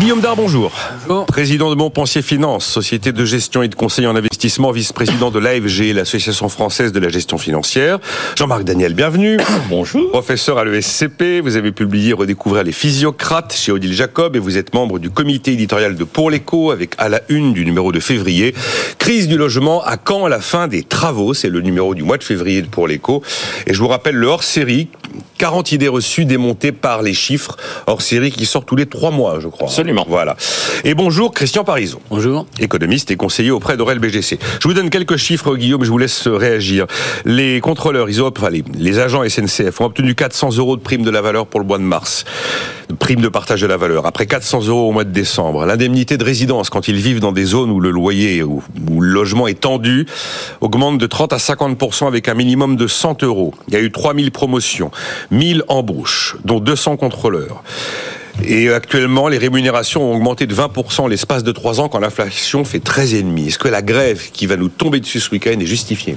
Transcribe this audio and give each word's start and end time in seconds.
Guillaume 0.00 0.20
Dard, 0.20 0.34
bonjour. 0.34 0.72
bonjour. 1.06 1.24
Président 1.26 1.70
de 1.70 1.76
Montpensier 1.76 2.20
Finance, 2.20 2.66
société 2.66 3.12
de 3.12 3.24
gestion 3.24 3.62
et 3.62 3.68
de 3.68 3.76
conseil 3.76 4.08
en 4.08 4.16
investissement, 4.16 4.72
vice-président 4.72 5.30
de 5.30 5.38
l'AFG, 5.38 5.94
l'Association 5.94 6.48
française 6.48 6.90
de 6.90 6.98
la 6.98 7.08
gestion 7.08 7.38
financière. 7.38 8.00
Jean-Marc 8.34 8.64
Daniel, 8.64 8.94
bienvenue. 8.94 9.38
Bonjour. 9.70 10.10
Professeur 10.10 10.58
à 10.58 10.64
l'ESCP, 10.64 11.40
vous 11.40 11.56
avez 11.56 11.70
publié 11.70 12.12
Redécouvrir 12.12 12.64
les 12.64 12.72
physiocrates 12.72 13.54
chez 13.54 13.70
Odile 13.70 13.92
Jacob 13.92 14.34
et 14.34 14.40
vous 14.40 14.58
êtes 14.58 14.74
membre 14.74 14.98
du 14.98 15.10
comité 15.10 15.52
éditorial 15.52 15.94
de 15.94 16.02
Pour 16.02 16.28
l'écho 16.28 16.72
avec 16.72 16.96
à 16.98 17.08
la 17.08 17.20
une 17.28 17.52
du 17.52 17.64
numéro 17.64 17.92
de 17.92 18.00
février. 18.00 18.52
Crise 18.98 19.28
du 19.28 19.36
logement, 19.36 19.84
à 19.84 19.96
quand 19.96 20.26
la 20.26 20.40
fin 20.40 20.66
des 20.66 20.82
travaux? 20.82 21.34
C'est 21.34 21.50
le 21.50 21.60
numéro 21.60 21.94
du 21.94 22.02
mois 22.02 22.18
de 22.18 22.24
février 22.24 22.62
de 22.62 22.68
Pour 22.68 22.88
l'écho. 22.88 23.22
Et 23.68 23.72
je 23.72 23.78
vous 23.78 23.88
rappelle 23.88 24.16
le 24.16 24.26
hors-série 24.26 24.88
40 25.38 25.72
idées 25.72 25.88
reçues 25.88 26.24
démontées 26.24 26.72
par 26.72 27.02
les 27.02 27.14
chiffres 27.14 27.56
hors 27.86 28.02
série 28.02 28.30
qui 28.30 28.46
sort 28.46 28.64
tous 28.64 28.76
les 28.76 28.86
trois 28.86 29.10
mois, 29.10 29.40
je 29.40 29.48
crois. 29.48 29.68
Absolument. 29.68 29.83
Voilà. 29.92 30.36
Et 30.84 30.94
bonjour, 30.94 31.32
Christian 31.32 31.64
Parison. 31.64 32.00
Bonjour. 32.08 32.46
Économiste 32.58 33.10
et 33.10 33.16
conseiller 33.16 33.50
auprès 33.50 33.76
d'Aurel 33.76 33.98
BGC. 33.98 34.38
Je 34.60 34.68
vous 34.68 34.74
donne 34.74 34.88
quelques 34.88 35.16
chiffres, 35.16 35.56
Guillaume, 35.56 35.84
je 35.84 35.90
vous 35.90 35.98
laisse 35.98 36.26
réagir. 36.26 36.86
Les 37.24 37.60
contrôleurs, 37.60 38.08
ils 38.08 38.22
ont, 38.22 38.32
enfin, 38.34 38.50
les, 38.50 38.64
les 38.78 38.98
agents 38.98 39.22
SNCF 39.28 39.80
ont 39.80 39.86
obtenu 39.86 40.14
400 40.14 40.56
euros 40.56 40.76
de 40.76 40.82
prime 40.82 41.02
de 41.02 41.10
la 41.10 41.20
valeur 41.20 41.46
pour 41.46 41.60
le 41.60 41.66
mois 41.66 41.78
de 41.78 41.82
mars. 41.82 42.24
Prime 42.98 43.20
de 43.20 43.28
partage 43.28 43.60
de 43.60 43.66
la 43.66 43.76
valeur. 43.76 44.06
Après 44.06 44.26
400 44.26 44.66
euros 44.68 44.88
au 44.88 44.92
mois 44.92 45.04
de 45.04 45.10
décembre. 45.10 45.66
L'indemnité 45.66 46.16
de 46.16 46.24
résidence, 46.24 46.70
quand 46.70 46.88
ils 46.88 46.96
vivent 46.96 47.20
dans 47.20 47.32
des 47.32 47.44
zones 47.44 47.70
où 47.70 47.80
le 47.80 47.90
loyer 47.90 48.42
ou 48.42 48.62
le 49.00 49.08
logement 49.08 49.46
est 49.46 49.60
tendu, 49.60 50.06
augmente 50.60 50.98
de 50.98 51.06
30 51.06 51.32
à 51.32 51.36
50% 51.36 52.06
avec 52.06 52.28
un 52.28 52.34
minimum 52.34 52.76
de 52.76 52.86
100 52.86 53.22
euros. 53.22 53.54
Il 53.68 53.74
y 53.74 53.76
a 53.76 53.80
eu 53.80 53.90
3000 53.90 54.30
promotions. 54.30 54.90
1000 55.30 55.64
embauches, 55.68 56.36
dont 56.44 56.60
200 56.60 56.96
contrôleurs. 56.96 57.62
Et 58.42 58.68
actuellement, 58.70 59.28
les 59.28 59.38
rémunérations 59.38 60.10
ont 60.10 60.14
augmenté 60.16 60.46
de 60.46 60.54
20% 60.54 61.08
l'espace 61.08 61.44
de 61.44 61.52
3 61.52 61.80
ans 61.80 61.88
quand 61.88 62.00
l'inflation 62.00 62.64
fait 62.64 62.78
13,5. 62.78 63.46
Est-ce 63.46 63.58
que 63.58 63.68
la 63.68 63.82
grève 63.82 64.30
qui 64.32 64.46
va 64.46 64.56
nous 64.56 64.68
tomber 64.68 65.00
dessus 65.00 65.20
ce 65.20 65.30
week-end 65.30 65.58
est 65.60 65.66
justifiée? 65.66 66.16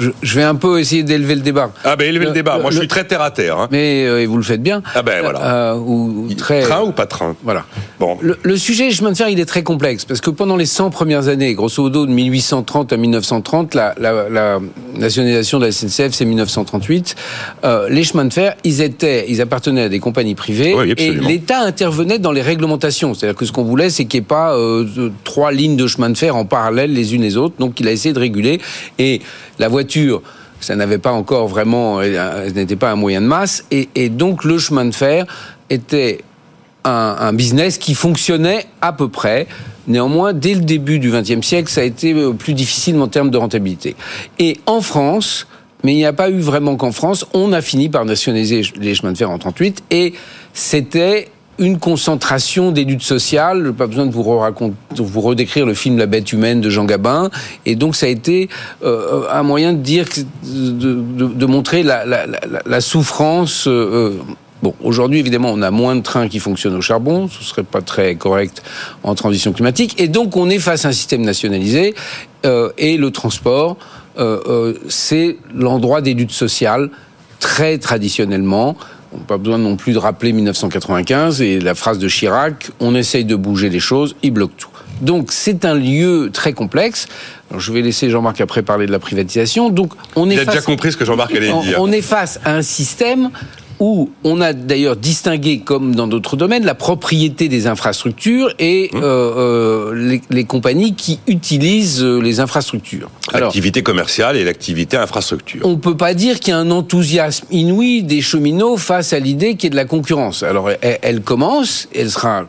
Je, 0.00 0.34
vais 0.34 0.42
un 0.42 0.54
peu 0.54 0.80
essayer 0.80 1.02
d'élever 1.02 1.34
le 1.34 1.42
débat. 1.42 1.70
Ah 1.84 1.96
ben 1.96 2.08
élever 2.08 2.26
le, 2.26 2.32
débat. 2.32 2.58
Moi, 2.58 2.70
je 2.70 2.78
suis 2.78 2.88
très 2.88 3.04
terre 3.04 3.22
à 3.22 3.30
terre. 3.30 3.58
Hein. 3.58 3.68
Mais 3.70 4.06
euh, 4.06 4.26
vous 4.26 4.36
le 4.36 4.42
faites 4.42 4.62
bien. 4.62 4.82
Ah 4.94 5.02
ben 5.02 5.22
voilà. 5.22 5.72
Euh, 5.72 5.74
ou, 5.74 6.28
très... 6.36 6.62
Train 6.62 6.82
ou 6.82 6.92
pas 6.92 7.06
train? 7.06 7.36
Voilà. 7.42 7.64
Bon. 7.98 8.16
Le, 8.20 8.38
le, 8.42 8.56
sujet 8.56 8.90
chemin 8.90 9.12
de 9.12 9.16
fer, 9.16 9.28
il 9.28 9.38
est 9.40 9.46
très 9.46 9.62
complexe 9.62 10.04
parce 10.04 10.20
que 10.20 10.30
pendant 10.30 10.56
les 10.56 10.66
100 10.66 10.90
premières 10.90 11.28
années, 11.28 11.54
grosso 11.54 11.82
modo 11.82 12.06
de 12.06 12.12
1830 12.12 12.92
à 12.92 12.96
1930, 12.96 13.74
la, 13.74 13.94
la, 13.98 14.28
la 14.28 14.58
nationalisation 14.96 15.58
de 15.58 15.66
la 15.66 15.72
SNCF, 15.72 16.12
c'est 16.12 16.24
1938. 16.24 17.16
Euh, 17.64 17.88
les 17.88 18.04
chemins 18.04 18.24
de 18.24 18.32
fer, 18.32 18.56
ils 18.64 18.80
étaient, 18.80 19.26
ils 19.28 19.40
appartenaient 19.40 19.82
à 19.82 19.88
des 19.88 20.00
compagnies 20.00 20.34
privées 20.34 20.74
oui, 20.74 20.94
et 20.96 21.10
l'État 21.10 21.60
intervenait 21.60 22.18
dans 22.18 22.32
les 22.32 22.42
réglementations. 22.42 23.14
C'est-à-dire 23.14 23.36
que 23.36 23.44
ce 23.44 23.52
qu'on 23.52 23.64
voulait, 23.64 23.90
c'est 23.90 24.04
qu'il 24.04 24.20
n'y 24.20 24.24
ait 24.24 24.28
pas 24.28 24.54
euh, 24.54 25.10
trois 25.24 25.52
lignes 25.52 25.76
de 25.76 25.86
chemin 25.86 26.10
de 26.10 26.16
fer 26.16 26.36
en 26.36 26.44
parallèle 26.44 26.92
les 26.92 27.14
unes 27.14 27.22
les 27.22 27.36
autres. 27.36 27.54
Donc, 27.58 27.80
il 27.80 27.88
a 27.88 27.92
essayé 27.92 28.12
de 28.12 28.18
réguler 28.18 28.60
et 28.98 29.20
la 29.60 29.68
voiture 29.68 30.22
ça 30.60 30.76
n'avait 30.76 30.98
pas 30.98 31.12
encore 31.12 31.48
vraiment, 31.48 32.00
euh, 32.00 32.50
n'était 32.50 32.76
pas 32.76 32.90
un 32.90 32.96
moyen 32.96 33.20
de 33.20 33.26
masse, 33.26 33.64
et, 33.70 34.08
donc 34.10 34.44
le 34.44 34.58
chemin 34.58 34.84
de 34.84 34.94
fer 34.94 35.24
était 35.70 36.20
un, 36.84 37.16
un, 37.18 37.32
business 37.32 37.78
qui 37.78 37.94
fonctionnait 37.94 38.66
à 38.80 38.92
peu 38.92 39.08
près. 39.08 39.46
Néanmoins, 39.88 40.32
dès 40.32 40.54
le 40.54 40.60
début 40.60 40.98
du 40.98 41.10
XXe 41.10 41.46
siècle, 41.46 41.70
ça 41.70 41.80
a 41.80 41.84
été 41.84 42.12
euh, 42.12 42.32
plus 42.32 42.54
difficile 42.54 42.98
en 43.00 43.08
termes 43.08 43.30
de 43.30 43.38
rentabilité. 43.38 43.96
Et 44.38 44.58
en 44.66 44.80
France, 44.80 45.46
mais 45.82 45.92
il 45.92 45.96
n'y 45.96 46.04
a 46.04 46.12
pas 46.12 46.30
eu 46.30 46.40
vraiment 46.40 46.76
qu'en 46.76 46.92
France, 46.92 47.26
on 47.32 47.52
a 47.52 47.62
fini 47.62 47.88
par 47.88 48.04
nationaliser 48.04 48.62
les 48.78 48.94
chemins 48.94 49.12
de 49.12 49.18
fer 49.18 49.30
en 49.30 49.38
38, 49.38 49.82
et 49.90 50.12
c'était 50.52 51.28
une 51.60 51.78
concentration 51.78 52.72
des 52.72 52.84
luttes 52.84 53.02
sociales. 53.02 53.72
Pas 53.72 53.86
besoin 53.86 54.06
de 54.06 54.12
vous, 54.12 54.22
raconter, 54.38 54.74
de 54.96 55.02
vous 55.02 55.20
redécrire 55.20 55.66
le 55.66 55.74
film 55.74 55.96
La 55.98 56.06
bête 56.06 56.32
humaine 56.32 56.60
de 56.60 56.70
Jean 56.70 56.84
Gabin. 56.84 57.30
Et 57.66 57.76
donc 57.76 57.94
ça 57.94 58.06
a 58.06 58.08
été 58.08 58.48
euh, 58.82 59.22
un 59.30 59.44
moyen 59.44 59.72
de 59.72 59.78
dire, 59.78 60.06
de, 60.42 61.46
montrer 61.46 61.84
la, 61.84 62.80
souffrance. 62.80 63.68
Euh, 63.68 64.18
Bon, 64.62 64.74
aujourd'hui, 64.82 65.18
évidemment, 65.18 65.50
on 65.52 65.62
a 65.62 65.70
moins 65.70 65.96
de 65.96 66.02
trains 66.02 66.28
qui 66.28 66.38
fonctionnent 66.38 66.74
au 66.74 66.82
charbon, 66.82 67.28
ce 67.28 67.42
serait 67.42 67.62
pas 67.62 67.80
très 67.80 68.14
correct 68.16 68.62
en 69.02 69.14
transition 69.14 69.54
climatique, 69.54 69.98
et 69.98 70.06
donc 70.06 70.36
on 70.36 70.50
est 70.50 70.58
face 70.58 70.84
à 70.84 70.88
un 70.88 70.92
système 70.92 71.22
nationalisé, 71.22 71.94
euh, 72.44 72.70
et 72.76 72.98
le 72.98 73.10
transport, 73.10 73.78
euh, 74.18 74.40
euh, 74.46 74.74
c'est 74.88 75.38
l'endroit 75.54 76.02
des 76.02 76.12
luttes 76.12 76.30
sociales, 76.30 76.90
très 77.38 77.78
traditionnellement. 77.78 78.76
On 79.12 79.18
n'a 79.18 79.24
pas 79.24 79.38
besoin 79.38 79.58
non 79.58 79.76
plus 79.76 79.92
de 79.92 79.98
rappeler 79.98 80.32
1995 80.32 81.42
et 81.42 81.58
la 81.58 81.74
phrase 81.74 81.98
de 81.98 82.08
Chirac, 82.08 82.70
on 82.78 82.94
essaye 82.94 83.24
de 83.24 83.34
bouger 83.34 83.68
les 83.68 83.80
choses, 83.80 84.14
il 84.22 84.30
bloque 84.30 84.56
tout. 84.56 84.68
Donc 85.00 85.32
c'est 85.32 85.64
un 85.64 85.74
lieu 85.74 86.30
très 86.32 86.52
complexe. 86.52 87.08
Alors, 87.50 87.60
je 87.60 87.72
vais 87.72 87.82
laisser 87.82 88.10
Jean-Marc 88.10 88.40
après 88.40 88.62
parler 88.62 88.86
de 88.86 88.92
la 88.92 88.98
privatisation. 88.98 89.70
Donc 89.70 89.94
on 90.14 90.30
est 90.30 90.34
Il 90.34 90.40
a 90.40 90.44
face, 90.44 90.54
déjà 90.54 90.64
compris 90.64 90.92
ce 90.92 90.96
que 90.96 91.04
Jean-Marc 91.04 91.34
allait 91.34 91.52
dire. 91.62 91.78
On 91.78 91.90
est 91.90 92.02
face 92.02 92.38
à 92.44 92.54
un 92.54 92.62
système 92.62 93.30
où 93.80 94.10
on 94.24 94.40
a 94.40 94.52
d'ailleurs 94.52 94.96
distingué, 94.96 95.60
comme 95.60 95.94
dans 95.94 96.06
d'autres 96.06 96.36
domaines, 96.36 96.64
la 96.64 96.74
propriété 96.74 97.48
des 97.48 97.66
infrastructures 97.66 98.54
et 98.58 98.90
mmh. 98.92 98.96
euh, 98.98 99.02
euh, 99.02 99.94
les, 99.94 100.20
les, 100.30 100.44
compagnies 100.44 100.94
qui 100.94 101.18
utilisent 101.26 102.04
les 102.04 102.40
infrastructures. 102.40 103.10
L'activité 103.32 103.82
commerciale 103.82 104.36
et 104.36 104.44
l'activité 104.44 104.96
infrastructure. 104.96 105.62
On 105.64 105.76
peut 105.76 105.96
pas 105.96 106.14
dire 106.14 106.40
qu'il 106.40 106.52
y 106.52 106.54
a 106.54 106.58
un 106.58 106.70
enthousiasme 106.70 107.46
inouï 107.50 108.02
des 108.02 108.20
cheminots 108.20 108.76
face 108.76 109.12
à 109.12 109.18
l'idée 109.18 109.54
qu'il 109.54 109.64
y 109.64 109.66
ait 109.68 109.70
de 109.70 109.76
la 109.76 109.86
concurrence. 109.86 110.42
Alors 110.42 110.70
elle, 110.70 110.98
elle 111.02 111.20
commence, 111.22 111.88
elle 111.94 112.10
sera 112.10 112.44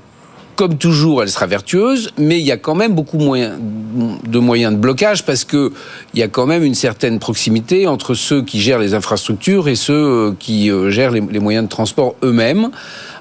comme 0.61 0.77
toujours, 0.77 1.23
elle 1.23 1.29
sera 1.29 1.47
vertueuse, 1.47 2.11
mais 2.19 2.39
il 2.39 2.45
y 2.45 2.51
a 2.51 2.57
quand 2.57 2.75
même 2.75 2.93
beaucoup 2.93 3.17
moyen, 3.17 3.57
de 3.57 4.37
moyens 4.37 4.71
de 4.71 4.77
blocage 4.77 5.25
parce 5.25 5.43
que 5.43 5.71
il 6.13 6.19
y 6.19 6.23
a 6.23 6.27
quand 6.27 6.45
même 6.45 6.63
une 6.63 6.75
certaine 6.75 7.17
proximité 7.17 7.87
entre 7.87 8.13
ceux 8.13 8.43
qui 8.43 8.61
gèrent 8.61 8.77
les 8.77 8.93
infrastructures 8.93 9.67
et 9.67 9.73
ceux 9.73 10.35
qui 10.37 10.69
gèrent 10.89 11.09
les, 11.09 11.21
les 11.31 11.39
moyens 11.39 11.65
de 11.65 11.69
transport 11.69 12.13
eux-mêmes. 12.21 12.69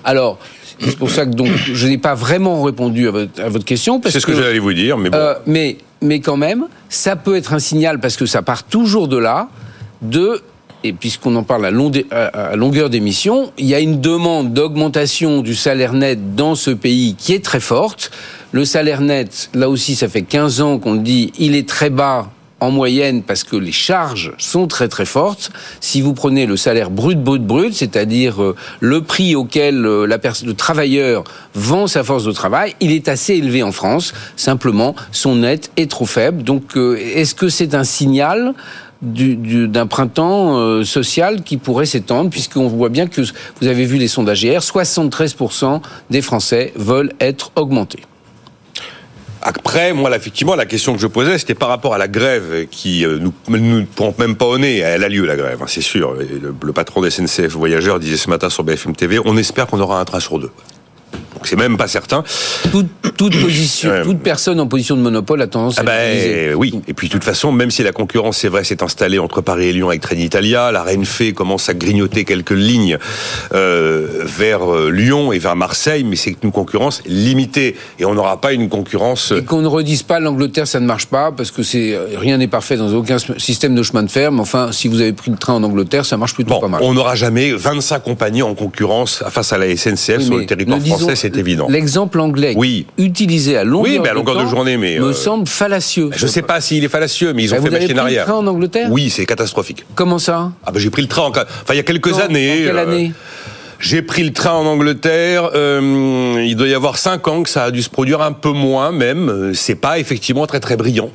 Alors, 0.05 0.39
c'est 0.81 0.99
pour 0.99 1.11
ça 1.11 1.25
que 1.25 1.31
donc 1.31 1.49
je 1.73 1.87
n'ai 1.87 1.97
pas 1.97 2.13
vraiment 2.13 2.63
répondu 2.63 3.09
à 3.09 3.11
votre, 3.11 3.43
à 3.43 3.49
votre 3.49 3.65
question. 3.65 4.03
C'est 4.05 4.21
ce 4.21 4.27
que, 4.27 4.33
que 4.33 4.43
j'allais 4.43 4.59
vous 4.59 4.75
dire, 4.75 4.99
mais 4.99 5.09
bon. 5.09 5.17
Euh, 5.17 5.33
mais, 5.47 5.79
mais 6.03 6.21
quand 6.21 6.37
même, 6.37 6.67
ça 6.91 7.17
peut 7.17 7.37
être 7.37 7.55
un 7.55 7.59
signal 7.59 8.01
parce 8.01 8.19
que 8.19 8.27
ça 8.27 8.43
part 8.43 8.65
toujours 8.65 9.09
de 9.09 9.17
là, 9.17 9.49
de 10.03 10.43
et 10.85 10.93
puisqu'on 10.93 11.37
en 11.37 11.43
parle 11.43 11.67
à, 11.67 11.71
long 11.71 11.91
à 12.11 12.57
longueur 12.57 12.91
d'émission, 12.91 13.53
il 13.59 13.67
y 13.67 13.75
a 13.75 13.81
une 13.81 14.01
demande 14.01 14.53
d'augmentation 14.53 15.43
du 15.43 15.55
salaire 15.55 15.93
net 15.93 16.35
dans 16.35 16.55
ce 16.55 16.71
pays 16.71 17.15
qui 17.17 17.33
est 17.35 17.45
très 17.45 17.61
forte. 17.61 18.11
Le 18.53 18.65
salaire 18.65 19.01
net, 19.01 19.51
là 19.55 19.69
aussi, 19.69 19.95
ça 19.95 20.09
fait 20.09 20.23
15 20.23 20.61
ans 20.61 20.79
qu'on 20.79 20.95
le 20.95 21.01
dit, 21.01 21.33
il 21.39 21.55
est 21.55 21.69
très 21.69 21.91
bas 21.91 22.31
en 22.61 22.71
moyenne 22.71 23.23
parce 23.23 23.43
que 23.43 23.57
les 23.57 23.73
charges 23.73 24.33
sont 24.39 24.67
très 24.67 24.89
très 24.89 25.07
fortes. 25.07 25.51
Si 25.81 26.01
vous 26.01 26.13
prenez 26.13 26.47
le 26.47 26.57
salaire 26.57 26.91
brut 26.91 27.19
brut 27.19 27.43
brut, 27.43 27.75
c'est-à-dire 27.75 28.43
euh, 28.43 28.55
le 28.81 29.03
prix 29.03 29.35
auquel 29.35 29.85
euh, 29.87 30.07
la 30.07 30.19
le 30.45 30.55
travailleur 30.55 31.25
vend 31.55 31.87
sa 31.87 32.05
force 32.05 32.25
de 32.25 32.33
travail, 32.33 32.75
il 32.81 32.93
est 32.93 33.09
assez 33.09 33.35
élevé 33.35 33.63
en 33.63 33.73
France. 33.73 34.13
Simplement, 34.37 34.95
son 35.11 35.37
net 35.37 35.71
est 35.77 35.91
trop 35.91 36.07
faible. 36.07 36.43
Donc, 36.43 36.77
euh, 36.77 36.97
est-ce 36.97 37.35
que 37.35 37.49
c'est 37.49 37.75
un 37.75 37.85
signal 37.85 38.55
d'un 39.03 39.87
printemps 39.87 40.59
euh, 40.59 40.85
social 40.85 41.43
qui 41.43 41.57
pourrait 41.57 41.87
s'étendre, 41.87 42.31
puisqu'on 42.31 42.69
voit 42.69 42.91
bien 42.91 43.07
que 43.07 43.23
vous 43.61 43.67
avez 43.67 43.85
vu 43.85 43.97
les 43.97 44.09
sondages 44.09 44.43
hier, 44.43 44.61
73% 44.61 45.81
des 46.11 46.23
Français 46.23 46.73
veulent 46.77 47.13
être 47.21 47.53
augmentés. 47.57 48.03
Après, 49.43 49.95
moi, 49.95 50.15
effectivement, 50.15 50.55
la 50.55 50.67
question 50.67 50.95
que 50.95 51.01
je 51.01 51.07
posais, 51.07 51.39
c'était 51.39 51.55
par 51.55 51.71
rapport 51.71 51.95
à 51.95 51.99
la 51.99 52.09
grève 52.09 52.67
qui 52.71 53.07
euh, 53.07 53.19
nous 53.19 53.33
ne 53.49 53.85
pompe 53.85 54.19
même 54.19 54.37
pas 54.37 54.45
au 54.45 54.59
nez. 54.59 54.79
Elle 54.79 55.03
a 55.03 55.09
lieu, 55.09 55.25
la 55.25 55.37
grève, 55.37 55.61
hein, 55.63 55.67
c'est 55.67 55.81
sûr. 55.81 56.13
Le, 56.13 56.55
le, 56.63 56.73
patron 56.75 57.01
des 57.01 57.11
SNCF 57.11 57.53
Voyageurs 57.53 58.01
disait 58.01 58.19
ce 58.19 58.29
matin 58.29 58.51
sur 58.51 58.65
BFM 58.65 58.95
TV, 58.95 59.19
on 59.25 59.39
espère 59.39 59.67
qu'on 59.67 59.81
aura 59.81 59.99
un 59.99 60.05
train 60.05 60.21
sur 60.21 60.39
deux. 60.39 60.51
Donc 61.35 61.47
c'est 61.47 61.57
même 61.57 61.79
pas 61.79 61.89
certain. 61.89 62.23
Toute 63.21 63.39
position, 63.43 63.91
toute 64.03 64.21
personne 64.21 64.59
en 64.61 64.67
position 64.67 64.97
de 64.97 65.03
monopole 65.03 65.43
a 65.43 65.47
tendance 65.47 65.77
ah 65.77 65.83
à 65.83 65.85
ben, 65.85 66.17
utiliser. 66.17 66.55
Oui, 66.55 66.81
et 66.89 66.95
puis 66.95 67.09
de 67.09 67.13
toute 67.13 67.25
façon, 67.25 67.53
même 67.53 67.71
si 67.71 67.83
la 67.83 67.93
concurrence, 67.93 68.39
c'est 68.39 68.49
vrai, 68.49 68.65
s'est 68.65 68.83
installée 68.83 69.19
entre 69.19 69.43
Paris 69.43 69.67
et 69.67 69.73
Lyon 69.73 69.91
avec 69.91 70.01
Trenitalia, 70.01 70.73
la 70.73 70.83
Renfe 70.83 71.35
commence 71.35 71.69
à 71.69 71.75
grignoter 71.75 72.25
quelques 72.25 72.51
lignes 72.51 72.99
euh, 73.53 74.25
vers 74.25 74.91
Lyon 74.91 75.33
et 75.33 75.39
vers 75.39 75.55
Marseille, 75.55 76.05
mais 76.05 76.17
c'est 76.17 76.37
une 76.43 76.51
concurrence 76.51 77.03
limitée. 77.07 77.77
Et 77.99 78.07
on 78.07 78.15
n'aura 78.15 78.41
pas 78.41 78.55
une 78.55 78.71
concurrence... 78.71 79.33
Et 79.37 79.45
qu'on 79.45 79.61
ne 79.61 79.69
redise 79.69 80.03
pas 80.03 80.19
l'Angleterre, 80.19 80.67
ça 80.67 80.81
ne 80.81 80.87
marche 80.87 81.07
pas, 81.07 81.31
parce 81.31 81.51
que 81.51 81.63
c'est 81.63 81.99
rien 82.17 82.39
n'est 82.39 82.49
parfait 82.49 82.79
dans 82.79 82.91
aucun 82.95 83.19
système 83.37 83.75
de 83.75 83.83
chemin 83.83 84.03
de 84.03 84.11
fer, 84.11 84.33
mais 84.33 84.41
enfin, 84.41 84.73
si 84.73 84.89
vous 84.89 85.03
avez 85.03 85.13
pris 85.13 85.31
le 85.31 85.37
train 85.37 85.55
en 85.55 85.63
Angleterre, 85.63 86.07
ça 86.07 86.17
marche 86.17 86.35
plutôt 86.35 86.55
bon, 86.55 86.61
pas 86.61 86.69
mal. 86.69 86.81
On 86.83 86.95
n'aura 86.95 87.17
jamais 87.17 87.53
25 87.53 88.03
compagnies 88.03 88.43
en 88.43 88.55
concurrence 88.55 89.23
face 89.29 89.53
à 89.53 89.59
la 89.59 89.77
SNCF 89.77 90.19
oui, 90.19 90.25
sur 90.25 90.39
le 90.39 90.47
territoire 90.47 90.81
français, 90.81 91.17
c'est 91.17 91.37
évident. 91.37 91.67
L'exemple 91.69 92.19
anglais 92.21 92.55
oui. 92.57 92.87
Utilisé 93.11 93.57
à 93.57 93.65
longueur, 93.65 93.93
oui, 93.93 93.99
mais 94.03 94.09
à 94.09 94.15
longueur 94.15 94.37
de, 94.37 94.45
de, 94.45 94.49
journée, 94.49 94.77
mais 94.77 94.99
me 94.99 95.09
euh, 95.09 95.13
semble 95.13 95.47
fallacieux. 95.47 96.11
Je 96.17 96.27
ne 96.27 96.31
sais 96.31 96.43
pas 96.43 96.61
s'il 96.61 96.85
est 96.85 96.89
fallacieux, 96.89 97.33
mais 97.33 97.45
ils 97.45 97.55
ont 97.55 97.59
vous 97.59 97.65
fait 97.65 97.71
machine 97.71 97.89
pris 97.89 97.99
arrière. 97.99 98.25
Le 98.27 98.33
train 98.33 98.39
en 98.39 98.47
Angleterre 98.47 98.89
Oui, 98.91 99.11
c'est 99.11 99.27
catastrophique. 99.27 99.85
Comment 99.95 100.19
ça? 100.19 100.53
Ah 100.65 100.73
ben 100.73 100.79
j'ai 100.79 100.91
pris 100.91 101.03
le 101.03 101.09
train 101.09 101.23
en... 101.23 101.31
enfin 101.31 101.45
il 101.71 101.77
y 101.77 101.81
a 101.81 101.83
quelques 101.83 102.13
Quand, 102.13 102.21
années. 102.21 102.63
En 102.63 102.67
quelle 102.67 102.79
euh, 102.79 102.83
année? 102.83 103.13
J'ai 103.79 104.03
pris 104.03 104.23
le 104.23 104.33
train 104.33 104.53
en 104.53 104.67
Angleterre. 104.67 105.51
Euh, 105.55 106.43
il 106.47 106.55
doit 106.55 106.69
y 106.69 106.75
avoir 106.75 106.99
cinq 106.99 107.27
ans 107.29 107.43
que 107.43 107.49
ça 107.49 107.65
a 107.65 107.71
dû 107.71 107.83
se 107.83 107.89
produire 107.89 108.21
un 108.21 108.33
peu 108.33 108.53
moins 108.53 108.93
même. 108.93 109.53
C'est 109.55 109.75
pas 109.75 109.99
effectivement 109.99 110.47
très 110.47 110.61
très 110.61 110.77
brillant. 110.77 111.11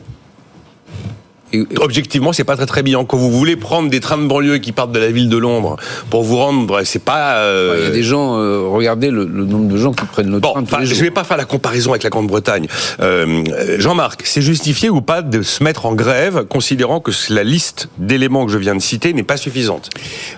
Objectivement, 1.77 2.33
c'est 2.33 2.44
pas 2.44 2.56
très 2.56 2.65
très 2.65 2.83
bien. 2.83 3.03
Quand 3.06 3.18
vous 3.18 3.31
voulez 3.31 3.56
prendre 3.56 3.89
des 3.89 4.00
trains 4.00 4.18
de 4.18 4.25
banlieue 4.25 4.57
qui 4.57 4.71
partent 4.71 4.92
de 4.92 5.00
la 5.00 5.12
ville 5.12 5.30
de 5.30 5.38
Londres 5.38 5.77
pour 6.09 6.24
vous 6.24 6.38
rendre, 6.38 6.81
c'est 6.83 7.03
pas. 7.03 7.36
Euh, 7.38 7.75
il 7.80 7.83
y 7.86 7.88
a 7.88 7.92
des 7.92 8.03
gens. 8.03 8.39
Euh, 8.39 8.68
regardez 8.68 9.12
le, 9.12 9.25
nombre 9.25 9.71
de 9.71 9.77
gens 9.77 9.92
qui 9.92 10.06
prennent 10.06 10.31
le 10.31 10.42
train. 10.42 10.63
Tous 10.63 10.83
je 10.83 10.95
vais 10.95 11.12
pas 11.12 11.24
faire 11.24 11.38
la 11.38 11.45
comparaison 11.45 11.92
avec 11.92 12.03
la 12.03 12.09
Grande-Bretagne. 12.09 12.68
Euh, 13.00 13.44
Jean-Marc, 13.77 14.21
c'est 14.25 14.42
justifié 14.42 14.89
ou 14.89 15.01
pas 15.01 15.21
de 15.21 15.42
se 15.42 15.63
mettre 15.63 15.86
en 15.86 15.94
grève, 15.94 16.45
considérant 16.45 17.00
que 17.00 17.12
la 17.30 17.44
liste 17.44 17.89
d'éléments 17.97 18.45
que 18.45 18.51
je 18.51 18.57
viens 18.57 18.75
de 18.75 18.81
citer 18.81 19.13
n'est 19.13 19.24
pas 19.24 19.38
suffisante? 19.38 19.89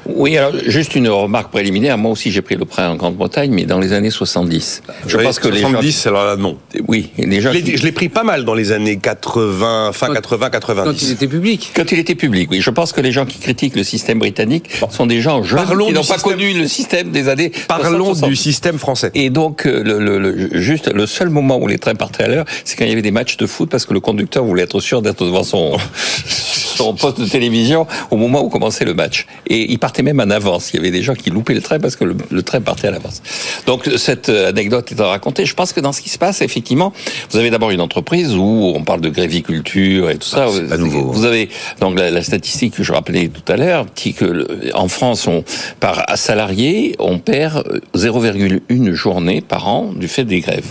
Oui, 0.06 0.38
alors 0.38 0.52
juste 0.66 0.96
une 0.96 1.10
remarque 1.10 1.52
préliminaire. 1.52 1.98
Moi 1.98 2.12
aussi, 2.12 2.32
j'ai 2.32 2.42
pris 2.42 2.56
le 2.56 2.66
train 2.66 2.90
en 2.90 2.96
Grande-Bretagne, 2.96 3.52
mais 3.52 3.66
dans 3.66 3.80
les 3.80 3.94
années 3.94 4.10
70. 4.10 4.84
Je 5.08 5.18
pense 5.18 5.40
que 5.40 5.52
70, 5.52 5.82
les 5.82 6.08
alors 6.08 6.26
là, 6.26 6.36
non. 6.36 6.58
Oui, 6.88 7.12
les 7.18 7.42
gens. 7.42 7.52
Je 7.54 7.84
l'ai 7.84 7.92
pris 7.92 8.10
pas 8.10 8.24
mal 8.24 8.46
dans 8.46 8.54
les 8.54 8.72
années 8.72 8.98
80, 8.98 9.92
fin 9.94 10.14
80, 10.14 10.50
90 10.50 10.97
il 11.02 11.12
était 11.12 11.28
public. 11.28 11.72
Quand 11.76 11.92
il 11.92 12.00
était 12.00 12.16
public, 12.16 12.50
oui. 12.52 12.62
Je 12.62 12.70
pense 12.70 12.92
que 12.92 13.02
les 13.02 13.12
gens 13.12 13.26
qui 13.26 13.40
critiquent 13.40 13.76
le 13.76 13.84
système 13.84 14.20
britannique 14.20 14.70
sont 14.90 15.06
des 15.06 15.22
gens 15.22 15.44
jeunes 15.44 15.66
qui 15.66 15.94
n'ont 15.94 16.04
pas 16.04 16.18
connu 16.18 16.54
le 16.54 16.68
système 16.68 17.12
des 17.12 17.30
années. 17.30 17.52
Parlons 17.68 18.14
du 18.14 18.36
système 18.36 18.78
français. 18.78 19.12
Et 19.14 19.30
donc, 19.30 19.66
euh, 19.66 19.84
le, 19.84 20.20
le, 20.20 20.60
juste 20.60 20.92
le 20.92 21.06
seul 21.06 21.30
moment 21.30 21.58
où 21.58 21.68
les 21.68 21.78
trains 21.78 21.96
partaient 21.96 22.24
à 22.24 22.28
l'heure, 22.28 22.46
c'est 22.64 22.78
quand 22.78 22.86
il 22.86 22.90
y 22.90 22.94
avait 22.94 23.02
des 23.02 23.12
matchs 23.12 23.38
de 23.38 23.46
foot 23.46 23.70
parce 23.70 23.86
que 23.86 23.94
le 23.94 24.00
conducteur 24.00 24.44
voulait 24.44 24.64
être 24.64 24.80
sûr 24.80 25.02
d'être 25.02 25.26
devant 25.26 25.44
son 25.44 25.78
son 26.78 26.94
poste 26.94 27.20
de 27.20 27.26
télévision 27.26 27.88
au 28.12 28.18
moment 28.18 28.42
où 28.42 28.50
commençait 28.50 28.86
le 28.86 28.94
match. 28.94 29.26
Et 29.48 29.72
il 29.72 29.80
partait 29.80 30.04
même 30.04 30.20
en 30.20 30.30
avance. 30.30 30.72
Il 30.74 30.78
y 30.78 30.80
avait 30.80 30.92
des 30.92 31.04
gens 31.04 31.16
qui 31.16 31.30
loupaient 31.30 31.54
le 31.54 31.62
train 31.62 31.80
parce 31.80 31.96
que 31.96 32.04
le, 32.04 32.44
train 32.44 32.62
partait 32.62 32.88
à 32.88 32.92
l'avance. 32.92 33.22
Donc 33.66 33.90
cette 33.98 34.30
euh, 34.30 34.50
anecdote 34.50 34.92
est 34.92 35.02
à 35.02 35.08
raconter. 35.08 35.46
Je 35.46 35.54
pense 35.54 35.74
que 35.74 35.80
dans 35.80 35.92
ce 35.92 36.02
qui 36.02 36.10
se 36.10 36.18
passe, 36.18 36.42
effectivement, 36.42 36.94
vous 37.32 37.38
avez 37.38 37.50
d'abord 37.50 37.72
une 37.72 37.82
entreprise 37.82 38.36
où 38.36 38.74
on 38.76 38.84
parle 38.84 39.02
de 39.02 39.10
gréviculture 39.10 40.10
et 40.10 40.18
tout 40.18 40.28
ça. 40.28 40.48
Ah, 40.48 40.74
à 40.74 40.78
nouveau. 40.78 41.12
Vous 41.12 41.26
avez 41.26 41.50
donc 41.80 41.98
la, 41.98 42.22
statistique 42.22 42.76
que 42.76 42.84
je 42.84 42.92
rappelais 42.92 43.30
tout 43.30 43.52
à 43.52 43.58
l'heure, 43.58 43.86
qui 43.96 44.14
que 44.14 44.48
en 44.74 44.88
France, 44.88 45.28
on, 45.28 45.44
par 45.80 46.06
salarié, 46.16 46.96
on 47.00 47.20
perd 47.20 47.64
0,1 47.96 48.62
euh, 48.70 48.94
journée 48.94 49.42
par 49.42 49.68
an 49.68 49.92
du 49.96 50.08
fait 50.08 50.26
des 50.26 50.42
grèves. 50.42 50.66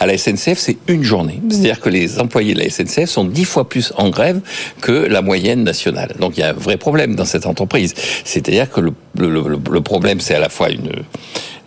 À 0.00 0.06
la 0.06 0.16
SNCF, 0.16 0.58
c'est 0.58 0.76
une 0.88 1.02
journée. 1.02 1.40
C'est-à-dire 1.50 1.80
que 1.80 1.88
les 1.88 2.18
employés 2.18 2.54
de 2.54 2.60
la 2.60 2.70
SNCF 2.70 3.08
sont 3.08 3.24
dix 3.24 3.44
fois 3.44 3.68
plus 3.68 3.92
en 3.96 4.10
grève 4.10 4.40
que 4.80 4.92
la 4.92 5.22
moyenne 5.22 5.51
nationale. 5.56 6.14
Donc 6.18 6.36
il 6.36 6.40
y 6.40 6.42
a 6.42 6.50
un 6.50 6.54
vrai 6.54 6.76
problème 6.76 7.14
dans 7.14 7.24
cette 7.24 7.46
entreprise. 7.46 7.94
C'est-à-dire 8.24 8.70
que 8.70 8.80
le, 8.80 9.80
problème, 9.80 10.20
c'est 10.20 10.34
à 10.34 10.40
la 10.40 10.48
fois 10.48 10.68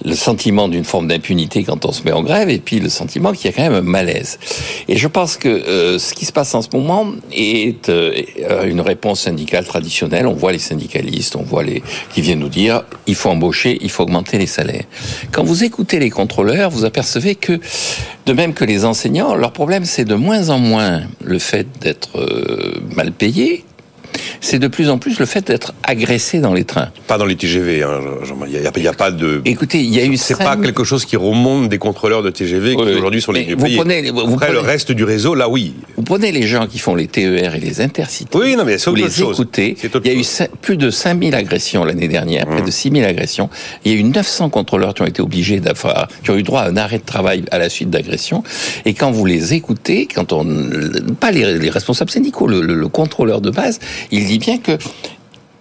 le 0.03 0.15
sentiment 0.15 0.67
d'une 0.67 0.83
forme 0.83 1.07
d'impunité 1.07 1.63
quand 1.63 1.85
on 1.85 1.91
se 1.91 2.03
met 2.03 2.11
en 2.11 2.21
grève, 2.21 2.49
et 2.49 2.59
puis 2.59 2.79
le 2.79 2.89
sentiment 2.89 3.31
qu'il 3.31 3.49
y 3.49 3.53
a 3.53 3.55
quand 3.55 3.63
même 3.63 3.73
un 3.73 3.81
malaise. 3.81 4.39
Et 4.87 4.97
je 4.97 5.07
pense 5.07 5.37
que 5.37 5.47
euh, 5.47 5.99
ce 5.99 6.13
qui 6.13 6.25
se 6.25 6.31
passe 6.31 6.53
en 6.53 6.61
ce 6.61 6.69
moment 6.73 7.07
est 7.31 7.89
euh, 7.89 8.13
une 8.65 8.81
réponse 8.81 9.21
syndicale 9.21 9.65
traditionnelle. 9.65 10.27
On 10.27 10.33
voit 10.33 10.51
les 10.51 10.59
syndicalistes, 10.59 11.35
on 11.35 11.43
voit 11.43 11.63
les 11.63 11.81
qui 12.13 12.21
viennent 12.21 12.39
nous 12.39 12.49
dire 12.49 12.83
il 13.07 13.15
faut 13.15 13.29
embaucher, 13.29 13.77
il 13.81 13.89
faut 13.89 14.03
augmenter 14.03 14.37
les 14.37 14.47
salaires. 14.47 14.83
Quand 15.31 15.43
vous 15.43 15.63
écoutez 15.63 15.99
les 15.99 16.09
contrôleurs, 16.09 16.69
vous 16.69 16.85
apercevez 16.85 17.35
que 17.35 17.59
de 18.25 18.33
même 18.33 18.53
que 18.53 18.65
les 18.65 18.85
enseignants, 18.85 19.35
leur 19.35 19.51
problème 19.51 19.85
c'est 19.85 20.05
de 20.05 20.15
moins 20.15 20.49
en 20.49 20.59
moins 20.59 21.03
le 21.23 21.39
fait 21.39 21.67
d'être 21.79 22.19
euh, 22.19 22.81
mal 22.95 23.11
payé, 23.11 23.63
c'est 24.45 24.59
de 24.59 24.67
plus 24.67 24.89
en 24.89 24.99
plus 24.99 25.19
le 25.19 25.25
fait 25.25 25.47
d'être 25.47 25.73
agressé 25.83 26.39
dans 26.39 26.53
les 26.53 26.65
trains. 26.65 26.89
Pas 27.07 27.17
dans 27.17 27.25
les 27.25 27.35
TGV, 27.35 27.81
hein, 27.81 27.99
il 28.47 28.81
n'y 28.81 28.87
a, 28.87 28.93
pas 28.93 29.09
de. 29.09 29.41
Écoutez, 29.43 29.79
il 29.79 29.93
y 29.93 29.99
a 29.99 30.05
eu. 30.05 30.17
C'est 30.17 30.37
pas 30.37 30.55
quelque 30.55 30.83
chose 30.83 31.03
qui 31.03 31.17
remonte 31.17 31.67
des 31.67 31.79
contrôleurs 31.79 32.21
de 32.21 32.29
TGV 32.29 32.75
qui 32.75 32.81
aujourd'hui 32.81 33.21
sont 33.21 33.31
les 33.31 33.45
mieux 33.45 33.55
vous 33.55 33.67
Prenez, 33.75 34.11
vous 34.11 34.33
Après, 34.35 34.51
le 34.51 34.59
reste 34.59 34.91
du 34.91 35.03
réseau, 35.03 35.33
là, 35.33 35.49
oui. 35.49 35.73
Vous 35.97 36.03
prenez 36.03 36.31
les 36.31 36.43
gens 36.43 36.67
qui 36.67 36.77
font 36.77 36.93
les 36.95 37.07
TER 37.07 37.55
et 37.55 37.59
les 37.59 37.81
intercités. 37.81 38.37
Oui, 38.37 38.55
non, 38.55 38.65
mais 38.65 38.77
c'est 38.77 38.89
autre 38.89 38.99
vous 38.99 39.05
les 39.05 39.21
écoutez. 39.21 39.75
Il 39.83 40.07
y 40.07 40.15
a 40.15 40.19
eu 40.19 40.23
plus 40.61 40.77
de 40.77 40.91
5000 40.91 41.33
agressions 41.33 41.83
l'année 41.83 42.07
dernière, 42.07 42.45
près 42.45 42.61
mmh. 42.61 42.65
de 42.65 42.71
6000 42.71 43.03
agressions. 43.03 43.49
Il 43.83 43.91
y 43.91 43.95
a 43.95 43.99
eu 43.99 44.03
900 44.03 44.49
contrôleurs 44.49 44.93
qui 44.93 45.01
ont 45.01 45.07
été 45.07 45.21
obligés 45.21 45.59
d'avoir, 45.59 46.07
qui 46.23 46.29
ont 46.29 46.37
eu 46.37 46.43
droit 46.43 46.61
à 46.61 46.69
un 46.69 46.77
arrêt 46.77 46.99
de 46.99 47.05
travail 47.05 47.43
à 47.49 47.57
la 47.57 47.69
suite 47.69 47.89
d'agressions. 47.89 48.43
Et 48.85 48.93
quand 48.93 49.11
vous 49.11 49.25
les 49.25 49.55
écoutez, 49.55 50.07
quand 50.13 50.33
on, 50.33 50.45
pas 51.19 51.31
les, 51.31 51.69
responsables 51.69 52.11
syndicaux, 52.11 52.47
le, 52.47 52.61
le 52.61 52.87
contrôleur 52.87 53.41
de 53.41 53.49
base, 53.49 53.79
il 54.11 54.27
dit 54.27 54.34
bien 54.37 54.57
que 54.57 54.77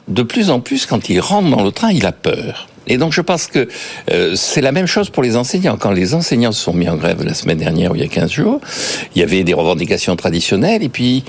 de 0.09 0.23
plus 0.23 0.51
en 0.51 0.61
plus, 0.61 0.87
quand 0.87 1.09
il 1.09 1.21
rentre 1.21 1.49
dans 1.49 1.63
le 1.63 1.73
train, 1.73 1.91
il 1.91 2.05
a 2.07 2.13
peur. 2.13 2.69
Et 2.87 2.99
donc 2.99 3.13
je 3.13 3.21
pense 3.21 3.47
que 3.47 3.69
euh, 4.11 4.35
c'est 4.37 4.61
la 4.61 4.73
même 4.73 4.87
chose 4.87 5.09
pour 5.09 5.23
les 5.23 5.37
enseignants. 5.37 5.77
Quand 5.79 5.91
les 5.91 6.15
enseignants 6.15 6.53
se 6.53 6.63
sont 6.63 6.75
mis 6.75 6.89
en 6.89 6.97
grève 6.97 7.23
la 7.25 7.35
semaine 7.35 7.59
dernière 7.59 7.93
il 7.95 8.03
y 8.03 8.05
a 8.05 8.09
15 8.09 8.31
jours, 8.31 8.61
il 9.15 9.21
y 9.21 9.23
avait 9.23 9.43
des 9.43 9.55
revendications 9.55 10.15
traditionnelles 10.17 10.83
et 10.83 10.91
puis 10.91 11.25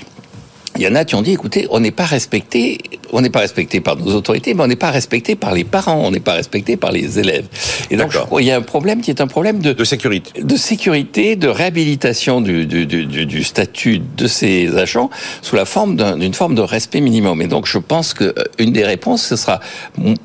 il 0.77 0.81
y 0.81 0.88
en 0.88 0.95
a 0.95 1.06
qui 1.06 1.16
ont 1.16 1.22
dit, 1.22 1.31
écoutez, 1.31 1.68
on 1.69 1.80
n'est 1.80 1.92
pas 1.92 2.06
respecté, 2.06 2.77
on 3.12 3.22
n'est 3.22 3.30
pas 3.30 3.39
respecté 3.39 3.80
par 3.80 3.95
nos 3.95 4.13
autorités, 4.13 4.54
mais 4.54 4.63
on 4.63 4.68
n'est 4.68 4.75
pas 4.75 4.92
respecté 4.92 5.36
par 5.36 5.54
les 5.54 5.63
parents, 5.63 6.01
on 6.04 6.12
n'est 6.12 6.19
pas 6.19 6.33
respecté 6.33 6.75
par 6.75 6.92
les 6.92 7.18
élèves. 7.18 7.45
Et 7.89 7.95
donc, 7.98 8.13
il 8.39 8.45
y 8.45 8.51
a 8.51 8.57
un 8.57 8.62
problème 8.62 9.01
qui 9.01 9.10
est 9.10 9.22
un 9.22 9.27
problème 9.27 9.60
de, 9.60 9.72
de 9.74 9.83
sécurité, 9.83 10.42
de 10.42 10.56
sécurité, 10.57 11.36
de 11.36 11.48
réhabilitation 11.48 12.42
du, 12.42 12.66
du, 12.66 12.86
du, 12.86 13.25
du 13.25 13.44
statut 13.44 14.01
de 14.18 14.27
ces 14.27 14.77
agents 14.77 15.10
sous 15.42 15.56
la 15.56 15.66
forme 15.66 15.95
d'une 16.19 16.33
forme 16.33 16.56
de 16.56 16.62
respect 16.62 17.01
minimum. 17.01 17.42
Et 17.42 17.48
donc, 17.48 17.68
je 17.68 17.77
pense 17.77 18.13
que 18.13 18.25
euh, 18.25 18.44
une 18.60 18.74
des 18.74 18.83
réponses, 18.83 19.24
ce 19.24 19.36
sera 19.36 19.62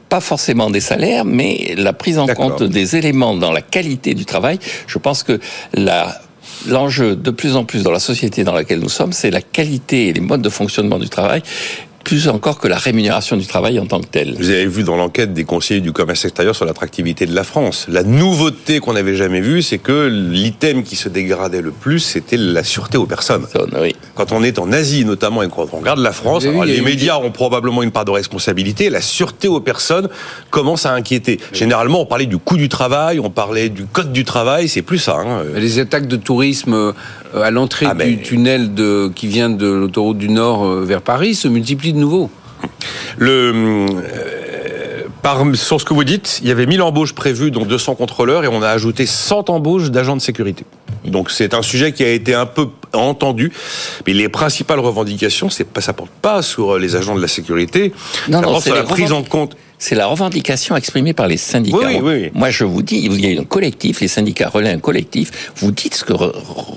pas 0.09 0.21
forcément 0.21 0.71
des 0.71 0.81
salaires, 0.81 1.25
mais 1.25 1.75
la 1.77 1.93
prise 1.93 2.19
en 2.19 2.27
compte 2.27 2.63
des 2.63 2.97
éléments 2.97 3.35
dans 3.35 3.53
la 3.53 3.63
qualité 3.63 4.15
du 4.15 4.25
travail. 4.25 4.59
Je 4.87 4.99
pense 4.99 5.23
que 5.23 5.39
la 5.75 6.21
l'enjeu 6.69 7.17
de 7.17 7.31
plus 7.31 7.57
en 7.57 7.65
plus 7.65 7.83
dans 7.83 7.91
la 7.91 8.01
société 8.01 8.45
dans 8.45 8.53
laquelle 8.53 8.81
nous 8.81 8.89
sommes, 8.89 9.13
c'est 9.13 9.31
la 9.31 9.43
qualité 9.43 10.09
et 10.09 10.13
les 10.13 10.21
modes 10.21 10.43
de 10.43 10.49
fonctionnement 10.49 10.99
du 10.99 11.09
travail 11.09 11.43
plus 12.05 12.29
encore 12.29 12.59
que 12.59 12.69
la 12.69 12.79
rémunération 12.79 13.37
du 13.37 13.47
travail 13.47 13.79
en 13.79 13.87
tant 13.87 14.01
que 14.01 14.07
telle. 14.07 14.35
Vous 14.39 14.51
avez 14.51 14.67
vu 14.67 14.83
dans 14.83 14.97
l'enquête 14.97 15.33
des 15.33 15.45
conseillers 15.45 15.81
du 15.81 15.93
commerce 15.93 16.25
extérieur 16.25 16.57
sur 16.57 16.65
l'attractivité 16.65 17.27
de 17.27 17.35
la 17.35 17.45
France. 17.45 17.87
La 17.89 18.03
nouveauté 18.03 18.81
qu'on 18.81 18.95
n'avait 18.95 19.15
jamais 19.15 19.41
vue, 19.41 19.63
c'est 19.63 19.79
que 19.79 20.09
l'item 20.09 20.83
qui 20.83 20.97
se 20.97 21.09
dégradait 21.09 21.61
le 21.61 21.71
plus, 21.71 22.01
c'était 22.01 22.37
la 22.37 22.65
sûreté 22.65 22.99
aux 22.99 23.07
personnes. 23.07 23.47
Oui. 23.81 23.95
Quand 24.15 24.33
on 24.33 24.43
est 24.43 24.59
en 24.59 24.73
Asie 24.73 25.05
notamment 25.05 25.43
et 25.43 25.49
quand 25.49 25.69
on 25.73 25.79
regarde 25.79 26.01
la 26.01 26.13
France, 26.13 26.45
les 26.45 26.81
médias 26.81 27.19
ont 27.19 27.31
probablement 27.31 27.83
une 27.83 27.91
part 27.91 28.05
de 28.05 28.11
responsabilité, 28.11 28.91
la 28.91 29.01
sûreté 29.01 29.49
aux 29.49 29.61
personnes 29.61 30.09
commence 30.51 30.87
à 30.87 30.93
inquiéter. 30.93 31.39
Généralement, 31.53 32.01
on 32.01 32.07
parlait 32.07 32.27
du 32.27 32.39
coût 32.39 32.57
du 32.57 32.69
travail, 32.69 33.21
on 33.21 33.31
parlait 33.31 33.69
du 33.69 33.85
code 33.85 34.13
du 34.13 34.25
travail, 34.25 34.69
c'est 34.69 34.83
plus 34.83 34.99
ça. 34.99 35.19
Hein. 35.19 35.45
Les 35.55 35.79
attaques 35.79 36.07
de 36.07 36.17
tourisme 36.17 36.75
euh, 36.75 36.93
à 37.35 37.51
l'entrée 37.51 37.87
ah, 37.89 37.95
du 37.95 38.21
tunnel 38.21 38.75
de, 38.75 39.11
qui 39.15 39.27
vient 39.27 39.51
de 39.51 39.67
l'autoroute 39.67 40.19
du 40.19 40.29
Nord 40.29 40.65
euh, 40.65 40.85
vers 40.85 41.03
Paris 41.03 41.35
se 41.35 41.49
multiplient 41.49 41.93
de 41.93 41.99
nouveau. 41.99 42.31
Le, 43.19 43.53
euh, 43.53 45.03
par, 45.23 45.45
sur 45.55 45.81
ce 45.81 45.85
que 45.85 45.95
vous 45.95 46.05
dites, 46.05 46.41
il 46.43 46.49
y 46.49 46.51
avait 46.51 46.67
1000 46.67 46.83
embauches 46.83 47.15
prévues, 47.15 47.51
dont 47.51 47.65
200 47.65 47.95
contrôleurs, 47.95 48.45
et 48.45 48.49
on 48.49 48.63
a 48.63 48.69
ajouté 48.69 49.07
100 49.07 49.51
embauches 49.51 49.91
d'agents 49.91 50.17
de 50.17 50.23
sécurité. 50.23 50.65
Donc 51.05 51.31
c'est 51.31 51.55
un 51.55 51.63
sujet 51.63 51.93
qui 51.93 52.05
a 52.05 52.11
été 52.11 52.35
un 52.35 52.47
peu 52.47 52.69
entendu, 52.93 53.53
mais 54.07 54.13
les 54.13 54.29
principales 54.29 54.81
revendications, 54.81 55.49
c'est 55.49 55.65
pas, 55.65 55.81
ça 55.81 55.93
porte 55.93 56.11
pas 56.23 56.43
sur 56.43 56.79
les 56.79 56.97
agents 56.97 57.15
de 57.15 57.23
la 57.23 57.29
sécurité, 57.29 57.93
non, 58.29 58.41
non, 58.41 58.61
c'est 58.61 58.75
la 58.75 58.83
prise 58.83 59.13
en 59.13 59.23
compte. 59.23 59.57
c'est 59.79 59.95
la 59.95 60.07
revendication 60.07 60.77
exprimée 60.77 61.13
par 61.13 61.29
les 61.29 61.37
syndicats. 61.37 61.79
Oui, 61.79 62.01
oui, 62.03 62.31
Moi, 62.35 62.51
je 62.51 62.65
vous 62.65 62.83
dis, 62.83 63.01
il 63.05 63.21
y 63.21 63.37
a 63.37 63.41
un 63.41 63.45
collectif, 63.45 64.01
les 64.01 64.09
syndicats 64.09 64.49
relaient 64.49 64.73
un 64.73 64.79
collectif, 64.79 65.53
vous 65.57 65.71
dites 65.71 65.95
ce 65.95 66.05
que 66.05 66.13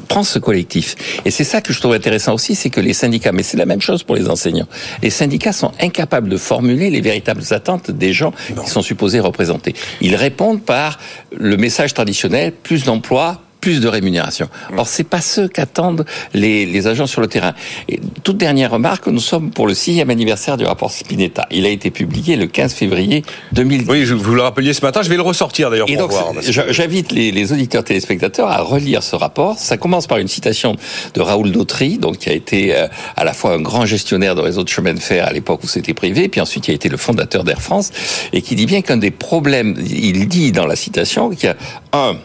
prend 0.07 0.23
ce 0.23 0.39
collectif. 0.39 0.95
Et 1.25 1.31
c'est 1.31 1.43
ça 1.43 1.61
que 1.61 1.73
je 1.73 1.79
trouve 1.79 1.93
intéressant 1.93 2.33
aussi, 2.33 2.55
c'est 2.55 2.69
que 2.69 2.81
les 2.81 2.93
syndicats, 2.93 3.31
mais 3.31 3.43
c'est 3.43 3.57
la 3.57 3.65
même 3.65 3.81
chose 3.81 4.03
pour 4.03 4.15
les 4.15 4.29
enseignants, 4.29 4.67
les 5.01 5.09
syndicats 5.09 5.53
sont 5.53 5.71
incapables 5.81 6.29
de 6.29 6.37
formuler 6.37 6.89
les 6.89 7.01
véritables 7.01 7.43
attentes 7.51 7.91
des 7.91 8.13
gens 8.13 8.33
qui 8.63 8.69
sont 8.69 8.81
supposés 8.81 9.19
représenter. 9.19 9.73
Ils 10.01 10.15
répondent 10.15 10.61
par 10.61 10.99
le 11.35 11.57
message 11.57 11.93
traditionnel, 11.93 12.51
plus 12.51 12.83
d'emplois, 12.83 13.41
plus 13.63 13.79
de 13.79 13.87
rémunération. 13.87 14.49
Or, 14.75 14.89
c'est 14.89 15.05
pas 15.05 15.21
ce 15.21 15.47
qu'attendent 15.47 16.03
les, 16.33 16.65
les, 16.65 16.85
agents 16.87 17.07
sur 17.07 17.21
le 17.21 17.27
terrain. 17.27 17.53
Et 17.87 18.01
toute 18.21 18.35
dernière 18.35 18.71
remarque, 18.71 19.07
nous 19.07 19.21
sommes 19.21 19.51
pour 19.51 19.67
le 19.67 19.73
sixième 19.73 20.09
anniversaire 20.09 20.57
du 20.57 20.65
rapport 20.65 20.91
Spinetta. 20.91 21.47
Il 21.49 21.65
a 21.65 21.69
été 21.69 21.89
publié 21.89 22.35
le 22.35 22.47
15 22.47 22.73
février 22.73 23.23
2010. 23.53 23.85
Oui, 23.87 24.03
je 24.03 24.15
vous 24.15 24.35
le 24.35 24.41
rappeliez 24.41 24.73
ce 24.73 24.81
matin, 24.81 25.01
je 25.01 25.07
vais 25.07 25.15
le 25.15 25.21
ressortir 25.21 25.69
d'ailleurs 25.69 25.87
pour 25.87 25.95
donc, 25.95 26.11
voir. 26.11 26.33
J'invite 26.41 27.13
les, 27.13 27.31
les, 27.31 27.53
auditeurs 27.53 27.85
téléspectateurs 27.85 28.49
à 28.49 28.57
relire 28.57 29.01
ce 29.01 29.15
rapport. 29.15 29.57
Ça 29.57 29.77
commence 29.77 30.07
par 30.07 30.17
une 30.17 30.27
citation 30.27 30.75
de 31.13 31.21
Raoul 31.21 31.53
Dautry, 31.53 31.99
donc 31.99 32.17
qui 32.17 32.29
a 32.29 32.33
été 32.33 32.75
euh, 32.75 32.89
à 33.15 33.23
la 33.23 33.31
fois 33.31 33.53
un 33.53 33.61
grand 33.61 33.85
gestionnaire 33.85 34.35
de 34.35 34.41
réseau 34.41 34.65
de 34.65 34.69
chemin 34.69 34.93
de 34.93 34.99
fer 34.99 35.25
à 35.25 35.31
l'époque 35.31 35.63
où 35.63 35.69
c'était 35.69 35.93
privé, 35.93 36.27
puis 36.27 36.41
ensuite 36.41 36.67
il 36.67 36.71
a 36.71 36.75
été 36.75 36.89
le 36.89 36.97
fondateur 36.97 37.45
d'Air 37.45 37.61
France, 37.61 37.91
et 38.33 38.41
qui 38.41 38.55
dit 38.55 38.65
bien 38.65 38.81
qu'un 38.81 38.97
des 38.97 39.11
problèmes, 39.11 39.77
il 39.79 40.27
dit 40.27 40.51
dans 40.51 40.65
la 40.65 40.75
citation 40.75 41.29
qu'il 41.29 41.45
y 41.45 41.47
a 41.47 41.55
un 41.93 42.17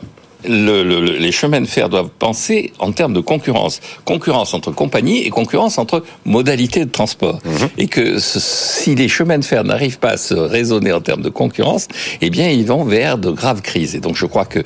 les 0.45 1.33
chemins 1.33 1.61
de 1.61 1.67
fer 1.67 1.89
doivent 1.89 2.11
penser 2.19 2.73
en 2.79 2.93
termes 2.93 3.13
de 3.13 3.21
concurrence. 3.21 3.81
Concurrence 4.05 4.55
entre 4.55 4.71
compagnies 4.71 5.19
et 5.19 5.31
concurrence 5.31 5.79
entre 5.79 6.05
modalités 6.25 6.85
de 6.85 6.91
transport. 6.91 7.41
Mhm. 7.45 7.69
Et 7.79 7.87
que 7.89 8.19
si 8.19 8.95
les 8.95 9.09
chemins 9.09 9.39
de 9.39 9.45
fer 9.45 9.65
n'arrivent 9.65 9.99
pas 9.99 10.13
à 10.13 10.17
se 10.17 10.35
raisonner 10.35 10.93
en 10.93 11.01
termes 11.01 11.23
de 11.23 11.29
concurrence, 11.29 11.89
eh 12.21 12.31
bien, 12.31 12.49
ils 12.49 12.67
vont 12.67 12.85
vers 12.85 13.19
de 13.19 13.31
graves 13.31 13.63
crises. 13.63 13.95
Et 13.95 14.01
donc, 14.01 14.17
je 14.17 14.27
crois 14.27 14.45
que 14.45 14.61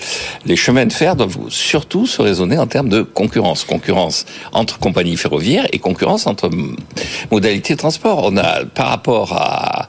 les 0.44 0.56
chemins 0.56 0.86
de 0.86 0.92
fer 0.92 1.16
doivent 1.16 1.38
surtout 1.48 2.06
se 2.06 2.20
raisonner 2.20 2.58
en 2.58 2.66
termes 2.66 2.88
de 2.88 3.02
concurrence. 3.02 3.64
Concurrence 3.64 4.26
entre 4.52 4.78
compagnies 4.78 5.16
ferroviaires 5.16 5.66
et 5.72 5.78
concurrence 5.78 6.26
entre 6.26 6.50
modalités 7.30 7.74
de 7.74 7.78
transport. 7.78 8.20
On 8.24 8.36
a, 8.36 8.64
par 8.64 8.88
rapport 8.88 9.32
à, 9.32 9.88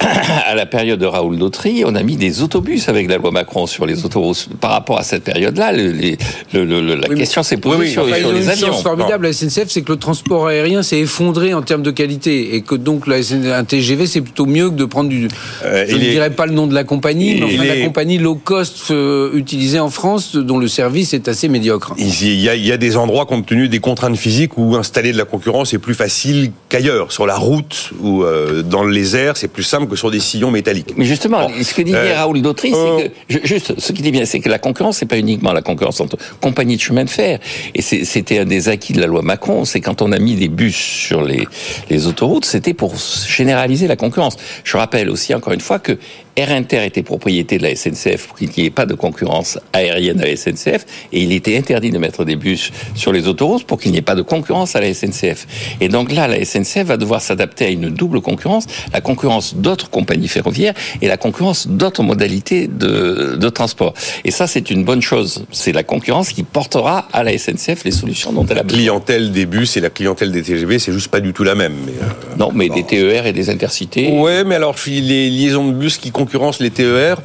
à 0.46 0.54
la 0.54 0.66
période 0.66 0.98
de 0.98 1.06
Raoul 1.06 1.38
Dautry, 1.38 1.82
on 1.84 1.94
a 1.94 2.02
mis 2.02 2.16
des 2.16 2.42
autobus 2.42 2.88
avec 2.88 3.08
la 3.08 3.18
loi 3.18 3.30
Macron 3.30 3.66
sur 3.66 3.86
les 3.86 4.04
autoroutes. 4.04 4.48
Par 4.60 4.70
rapport 4.70 4.98
à 4.98 5.02
cette 5.02 5.24
période-là, 5.24 5.72
la 5.72 7.14
question 7.16 7.42
s'est 7.42 7.56
posée 7.56 7.88
sur, 7.88 8.04
enfin, 8.04 8.16
les 8.32 8.48
avions. 8.48 8.72
Ce 8.72 8.82
formidable 8.82 9.26
à 9.26 9.28
la 9.28 9.32
SNCF, 9.32 9.68
c'est 9.68 9.82
que 9.82 9.92
le 9.92 9.98
transport 9.98 10.46
aérien 10.46 10.82
s'est 10.82 11.00
effondré 11.00 11.54
en 11.54 11.62
termes 11.62 11.82
de 11.82 11.90
qualité 11.90 12.54
et 12.54 12.62
que 12.62 12.74
donc 12.74 13.06
la 13.06 13.18
un 13.18 13.64
TGV, 13.64 14.06
c'est 14.06 14.20
plutôt 14.20 14.46
mieux 14.46 14.70
que 14.70 14.74
de 14.74 14.84
prendre 14.84 15.08
du. 15.08 15.28
Euh, 15.64 15.84
je 15.88 15.94
ne 15.94 16.00
dirais 16.00 16.30
pas 16.30 16.46
le 16.46 16.52
nom 16.52 16.66
de 16.66 16.74
la 16.74 16.84
compagnie, 16.84 17.42
mais 17.58 17.66
la 17.66 17.84
compagnie 17.84 18.18
low 18.18 18.36
cost 18.36 18.90
euh, 18.90 19.30
utilisée 19.34 19.80
en 19.80 19.90
France, 19.90 20.36
dont 20.36 20.58
le 20.58 20.68
service 20.68 21.14
est 21.14 21.28
assez 21.28 21.48
médiocre. 21.48 21.94
Il 21.98 22.40
y, 22.40 22.48
a, 22.48 22.54
il 22.54 22.64
y 22.64 22.72
a 22.72 22.76
des 22.76 22.96
endroits, 22.96 23.26
compte 23.26 23.46
tenu 23.46 23.68
des 23.68 23.80
contraintes 23.80 24.16
physiques, 24.16 24.56
où 24.56 24.76
installer 24.76 25.12
de 25.12 25.18
la 25.18 25.24
concurrence 25.24 25.74
est 25.74 25.78
plus 25.78 25.94
facile 25.94 26.52
qu'ailleurs. 26.68 27.12
Sur 27.12 27.26
la 27.26 27.36
route 27.36 27.90
ou 28.00 28.22
euh, 28.22 28.62
dans 28.62 28.84
les 28.84 29.16
airs, 29.16 29.36
c'est 29.36 29.48
plus 29.48 29.62
simple 29.62 29.87
que 29.88 29.96
sur 29.96 30.10
des 30.10 30.20
sillons 30.20 30.50
métalliques. 30.50 30.94
Mais 30.96 31.04
justement, 31.04 31.48
ce 31.62 31.74
que 31.74 31.82
dit 31.82 31.92
bien 31.92 32.16
Raoul 32.16 32.40
Dautry, 32.42 32.72
c'est 32.72 33.12
que 33.38 33.46
juste 33.46 33.78
ce 33.78 33.92
qu'il 33.92 34.02
dit 34.02 34.10
bien, 34.10 34.24
c'est 34.24 34.40
que 34.40 34.48
la 34.48 34.58
concurrence, 34.58 34.98
c'est 34.98 35.06
pas 35.06 35.18
uniquement 35.18 35.52
la 35.52 35.62
concurrence 35.62 36.00
entre 36.00 36.16
compagnies 36.40 36.76
de 36.76 36.82
chemin 36.82 37.04
de 37.04 37.10
fer. 37.10 37.38
Et 37.74 37.82
c'était 37.82 38.38
un 38.38 38.44
des 38.44 38.68
acquis 38.68 38.92
de 38.92 39.00
la 39.00 39.06
loi 39.06 39.22
Macron, 39.22 39.64
c'est 39.64 39.80
quand 39.80 40.02
on 40.02 40.12
a 40.12 40.18
mis 40.18 40.36
des 40.36 40.48
bus 40.48 40.76
sur 40.76 41.22
les, 41.22 41.46
les 41.90 42.06
autoroutes, 42.06 42.44
c'était 42.44 42.74
pour 42.74 42.94
généraliser 43.26 43.86
la 43.86 43.96
concurrence. 43.96 44.36
Je 44.64 44.76
rappelle 44.76 45.10
aussi 45.10 45.34
encore 45.34 45.52
une 45.52 45.60
fois 45.60 45.78
que 45.78 45.98
Air 46.38 46.52
Inter 46.52 46.84
était 46.84 47.02
propriété 47.02 47.58
de 47.58 47.64
la 47.64 47.74
SNCF 47.74 48.28
pour 48.28 48.38
qu'il 48.38 48.48
n'y 48.56 48.66
ait 48.66 48.70
pas 48.70 48.86
de 48.86 48.94
concurrence 48.94 49.58
aérienne 49.72 50.20
à 50.20 50.26
la 50.26 50.36
SNCF 50.36 50.86
et 51.12 51.20
il 51.20 51.32
était 51.32 51.56
interdit 51.56 51.90
de 51.90 51.98
mettre 51.98 52.24
des 52.24 52.36
bus 52.36 52.70
sur 52.94 53.12
les 53.12 53.26
autoroutes 53.26 53.64
pour 53.64 53.80
qu'il 53.80 53.90
n'y 53.90 53.98
ait 53.98 54.02
pas 54.02 54.14
de 54.14 54.22
concurrence 54.22 54.76
à 54.76 54.80
la 54.80 54.94
SNCF. 54.94 55.48
Et 55.80 55.88
donc 55.88 56.12
là, 56.12 56.28
la 56.28 56.44
SNCF 56.44 56.84
va 56.84 56.96
devoir 56.96 57.22
s'adapter 57.22 57.64
à 57.64 57.68
une 57.70 57.88
double 57.90 58.20
concurrence, 58.20 58.66
la 58.92 59.00
concurrence 59.00 59.56
d'autres 59.56 59.90
compagnies 59.90 60.28
ferroviaires 60.28 60.74
et 61.02 61.08
la 61.08 61.16
concurrence 61.16 61.66
d'autres 61.66 62.04
modalités 62.04 62.68
de, 62.68 63.34
de 63.36 63.48
transport. 63.48 63.94
Et 64.24 64.30
ça, 64.30 64.46
c'est 64.46 64.70
une 64.70 64.84
bonne 64.84 65.02
chose. 65.02 65.44
C'est 65.50 65.72
la 65.72 65.82
concurrence 65.82 66.28
qui 66.28 66.44
portera 66.44 67.08
à 67.12 67.24
la 67.24 67.36
SNCF 67.36 67.82
les 67.84 67.90
solutions 67.90 68.32
dont 68.32 68.46
elle 68.46 68.58
a 68.58 68.62
besoin. 68.62 68.78
La 68.78 68.84
clientèle 68.84 69.32
des 69.32 69.46
bus 69.46 69.76
et 69.76 69.80
la 69.80 69.90
clientèle 69.90 70.30
des 70.30 70.42
TGV, 70.42 70.78
c'est 70.78 70.92
juste 70.92 71.08
pas 71.08 71.18
du 71.18 71.32
tout 71.32 71.42
la 71.42 71.56
même. 71.56 71.74
Mais 71.84 71.94
euh, 72.00 72.36
non, 72.38 72.52
mais 72.54 72.68
des 72.68 72.84
TER 72.84 73.26
et 73.26 73.32
des 73.32 73.50
intercités. 73.50 74.12
Ouais, 74.12 74.44
mais 74.44 74.54
alors 74.54 74.76
les 74.86 75.30
liaisons 75.30 75.66
de 75.66 75.72
bus 75.72 75.98
qui 75.98 76.12
concurrence 76.28 76.60
les 76.60 76.70
TER, 76.70 77.16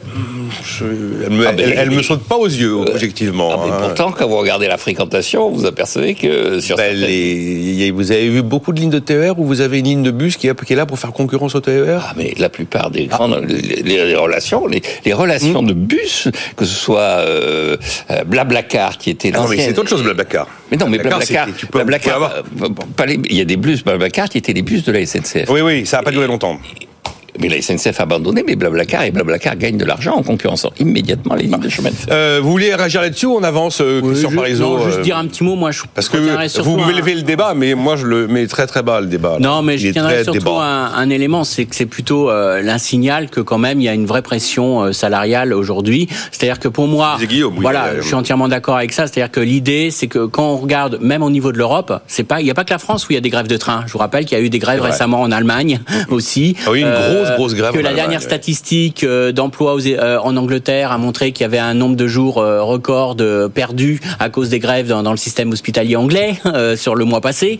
elle, 0.81 1.29
me, 1.29 1.45
ah 1.45 1.51
ben, 1.51 1.91
me 1.91 2.01
saute 2.01 2.24
pas 2.24 2.38
aux 2.38 2.48
yeux, 2.48 2.74
euh, 2.74 2.93
objectivement. 2.93 3.51
Ah, 3.51 3.65
hein. 3.65 3.77
Pourtant, 3.81 4.12
quand 4.12 4.27
vous 4.27 4.38
regardez 4.38 4.67
la 4.67 4.77
fréquentation, 4.77 5.50
vous 5.50 5.65
apercevez 5.65 6.13
que 6.13 6.62
sur 6.62 6.77
ben, 6.77 6.95
Vous 7.93 8.12
avez 8.13 8.29
vu 8.29 8.41
beaucoup 8.41 8.72
de 8.72 8.79
lignes 8.79 8.89
de 8.89 9.00
TER 9.00 9.38
où 9.38 9.45
vous 9.45 9.60
avez 9.60 9.79
une 9.79 9.86
ligne 9.86 10.03
de 10.03 10.12
bus 10.12 10.38
qui 10.38 10.48
est, 10.48 10.75
là 10.75 10.86
pour 10.86 11.00
faire 11.00 11.12
concurrence 11.12 11.53
au 11.55 11.60
TER 11.60 12.01
Ah, 12.01 12.13
mais 12.15 12.33
la 12.38 12.48
plupart 12.48 12.91
des 12.91 13.07
grandes... 13.07 13.45
Les, 13.45 14.15
relations, 14.15 14.67
les, 14.67 15.13
relations 15.13 15.63
hmm. 15.63 15.67
de 15.67 15.74
bus, 15.74 16.29
que 16.55 16.63
ce 16.63 16.74
soit 16.74 17.01
euh, 17.01 17.75
euh, 18.10 18.24
Blablacar, 18.24 18.98
qui 18.98 19.10
était 19.10 19.31
ah 19.33 19.39
Non, 19.39 19.48
mais 19.50 19.57
c'est 19.57 19.77
autre 19.77 19.89
chose, 19.89 20.03
Blablacar. 20.03 20.48
Mais 20.72 20.77
non, 20.77 20.88
mais 20.88 20.98
Blablacar, 20.98 21.48
Blablacar, 21.72 22.43
il 23.29 23.36
y 23.36 23.41
a 23.41 23.45
des 23.45 23.57
bus 23.57 23.83
Blablacar 23.83 24.29
qui 24.29 24.38
étaient 24.38 24.53
des 24.53 24.62
bus 24.62 24.86
de 24.86 24.93
la 24.93 25.05
SNCF. 25.05 25.50
Oui, 25.50 25.60
oui, 25.60 25.86
ça 25.86 25.98
n'a 25.98 26.03
pas 26.03 26.12
duré 26.12 26.27
longtemps. 26.27 26.57
Mais 27.40 27.50
la 27.50 27.62
SNCF 27.62 28.00
a 28.00 28.04
abandonné, 28.04 28.44
mais 28.46 28.56
Blablacar 28.56 29.04
et 29.04 29.12
Blablacar 29.12 29.56
gagnent 29.56 29.78
de 29.78 29.86
l'argent 29.86 30.16
en 30.16 30.24
concurrençant 30.24 30.72
immédiatement 30.80 31.36
les 31.36 31.44
lignes 31.44 31.60
de 31.60 31.70
chemin 31.70 31.90
de 31.90 31.96
fer. 31.96 32.08
Euh, 32.12 32.40
vous 32.42 32.52
voulez 32.52 32.74
réagir 32.75 33.02
là-dessus 33.02 33.25
ou 33.25 33.36
on 33.36 33.44
avance, 33.44 33.82
euh, 33.82 34.02
Christian 34.02 34.32
Parizeau 34.32 34.78
Non, 34.78 34.86
juste 34.86 35.00
euh, 35.00 35.04
dire 35.04 35.18
un 35.18 35.25
petit 35.25 35.44
mot. 35.44 35.56
Moi, 35.56 35.72
je 35.72 35.82
Parce 35.94 36.10
que 36.10 36.62
vous 36.62 36.78
m'élevez 36.78 37.16
le 37.16 37.24
débat, 37.24 37.54
mais 37.56 37.75
moi, 37.75 37.96
je 37.96 38.06
le 38.06 38.28
mets 38.28 38.48
très 38.48 38.68
très 38.68 38.84
bas, 38.84 39.02
le 39.02 39.08
débat. 39.08 39.38
Non, 39.40 39.62
mais 39.62 39.78
je 39.78 39.90
tiendrai 39.90 40.24
surtout 40.24 40.52
un, 40.60 40.92
un, 40.96 41.10
élément, 41.10 41.44
c'est 41.44 41.66
que 41.66 41.75
c'est 41.75 41.86
plutôt 41.86 42.30
euh, 42.30 42.62
l'insignal 42.62 43.30
que 43.30 43.40
quand 43.40 43.58
même, 43.58 43.80
il 43.80 43.84
y 43.84 43.90
a 43.90 43.94
une 43.94 44.06
vraie 44.06 44.22
pression 44.22 44.82
euh, 44.84 44.92
salariale 44.92 45.54
aujourd'hui. 45.54 46.08
C'est-à-dire 46.32 46.60
que 46.60 46.68
pour 46.68 46.88
moi, 46.88 47.18
voilà, 47.58 47.96
je 47.98 48.02
suis 48.02 48.16
entièrement 48.16 48.48
d'accord 48.48 48.78
avec 48.78 48.94
ça. 48.94 49.08
C'est-à-dire 49.08 49.32
que 49.32 49.40
l'idée, 49.40 49.92
c'est 49.92 50.08
que 50.08 50.25
quand 50.25 50.54
on 50.54 50.58
regarde, 50.58 51.00
même 51.02 51.24
au 51.24 51.30
niveau 51.30 51.52
de 51.52 51.58
l'Europe, 51.58 52.02
c'est 52.08 52.24
pas, 52.24 52.42
il 52.42 52.46
n'y 52.46 52.52
a 52.52 52.54
pas 52.54 52.63
que 52.63 52.72
la 52.72 52.80
France 52.80 53.08
où 53.08 53.12
il 53.12 53.16
y 53.16 53.18
a 53.18 53.22
des 53.22 53.30
grèves 53.30 53.48
de 53.48 53.58
train. 53.58 53.84
Je 53.88 53.94
vous 53.94 54.00
rappelle 54.00 54.25
qu'il 54.25 54.38
y 54.38 54.42
a 54.42 54.44
eu 54.44 54.50
des 54.50 54.60
grèves 54.60 54.82
récemment 54.82 55.22
en 55.22 55.32
Allemagne 55.32 55.82
aussi. 56.10 56.56
Ah 56.66 56.72
oui, 56.72 56.82
une 56.82 56.92
grosse, 56.92 57.23
grosse 57.32 57.56
grève 57.56 57.74
dernière 57.94 58.22
statistique 58.22 59.03
euh, 59.03 59.32
d'emploi 59.32 59.77
euh, 59.86 60.18
en 60.20 60.36
Angleterre 60.36 60.92
a 60.92 60.98
montré 60.98 61.32
qu'il 61.32 61.44
y 61.44 61.46
avait 61.46 61.60
un 61.60 61.74
nombre 61.74 61.96
de 61.96 62.08
jours 62.08 62.38
euh, 62.38 62.62
record 62.62 63.15
perdus 63.53 64.00
à 64.20 64.30
cause 64.30 64.50
des 64.50 64.60
grèves 64.60 64.88
dans, 64.88 65.12
le 65.12 65.18
système 65.18 65.51
hospitalier 65.51 65.96
anglais 65.96 66.36
sur 66.75 66.96
le 66.96 67.06
mois 67.06 67.22
passé. 67.22 67.60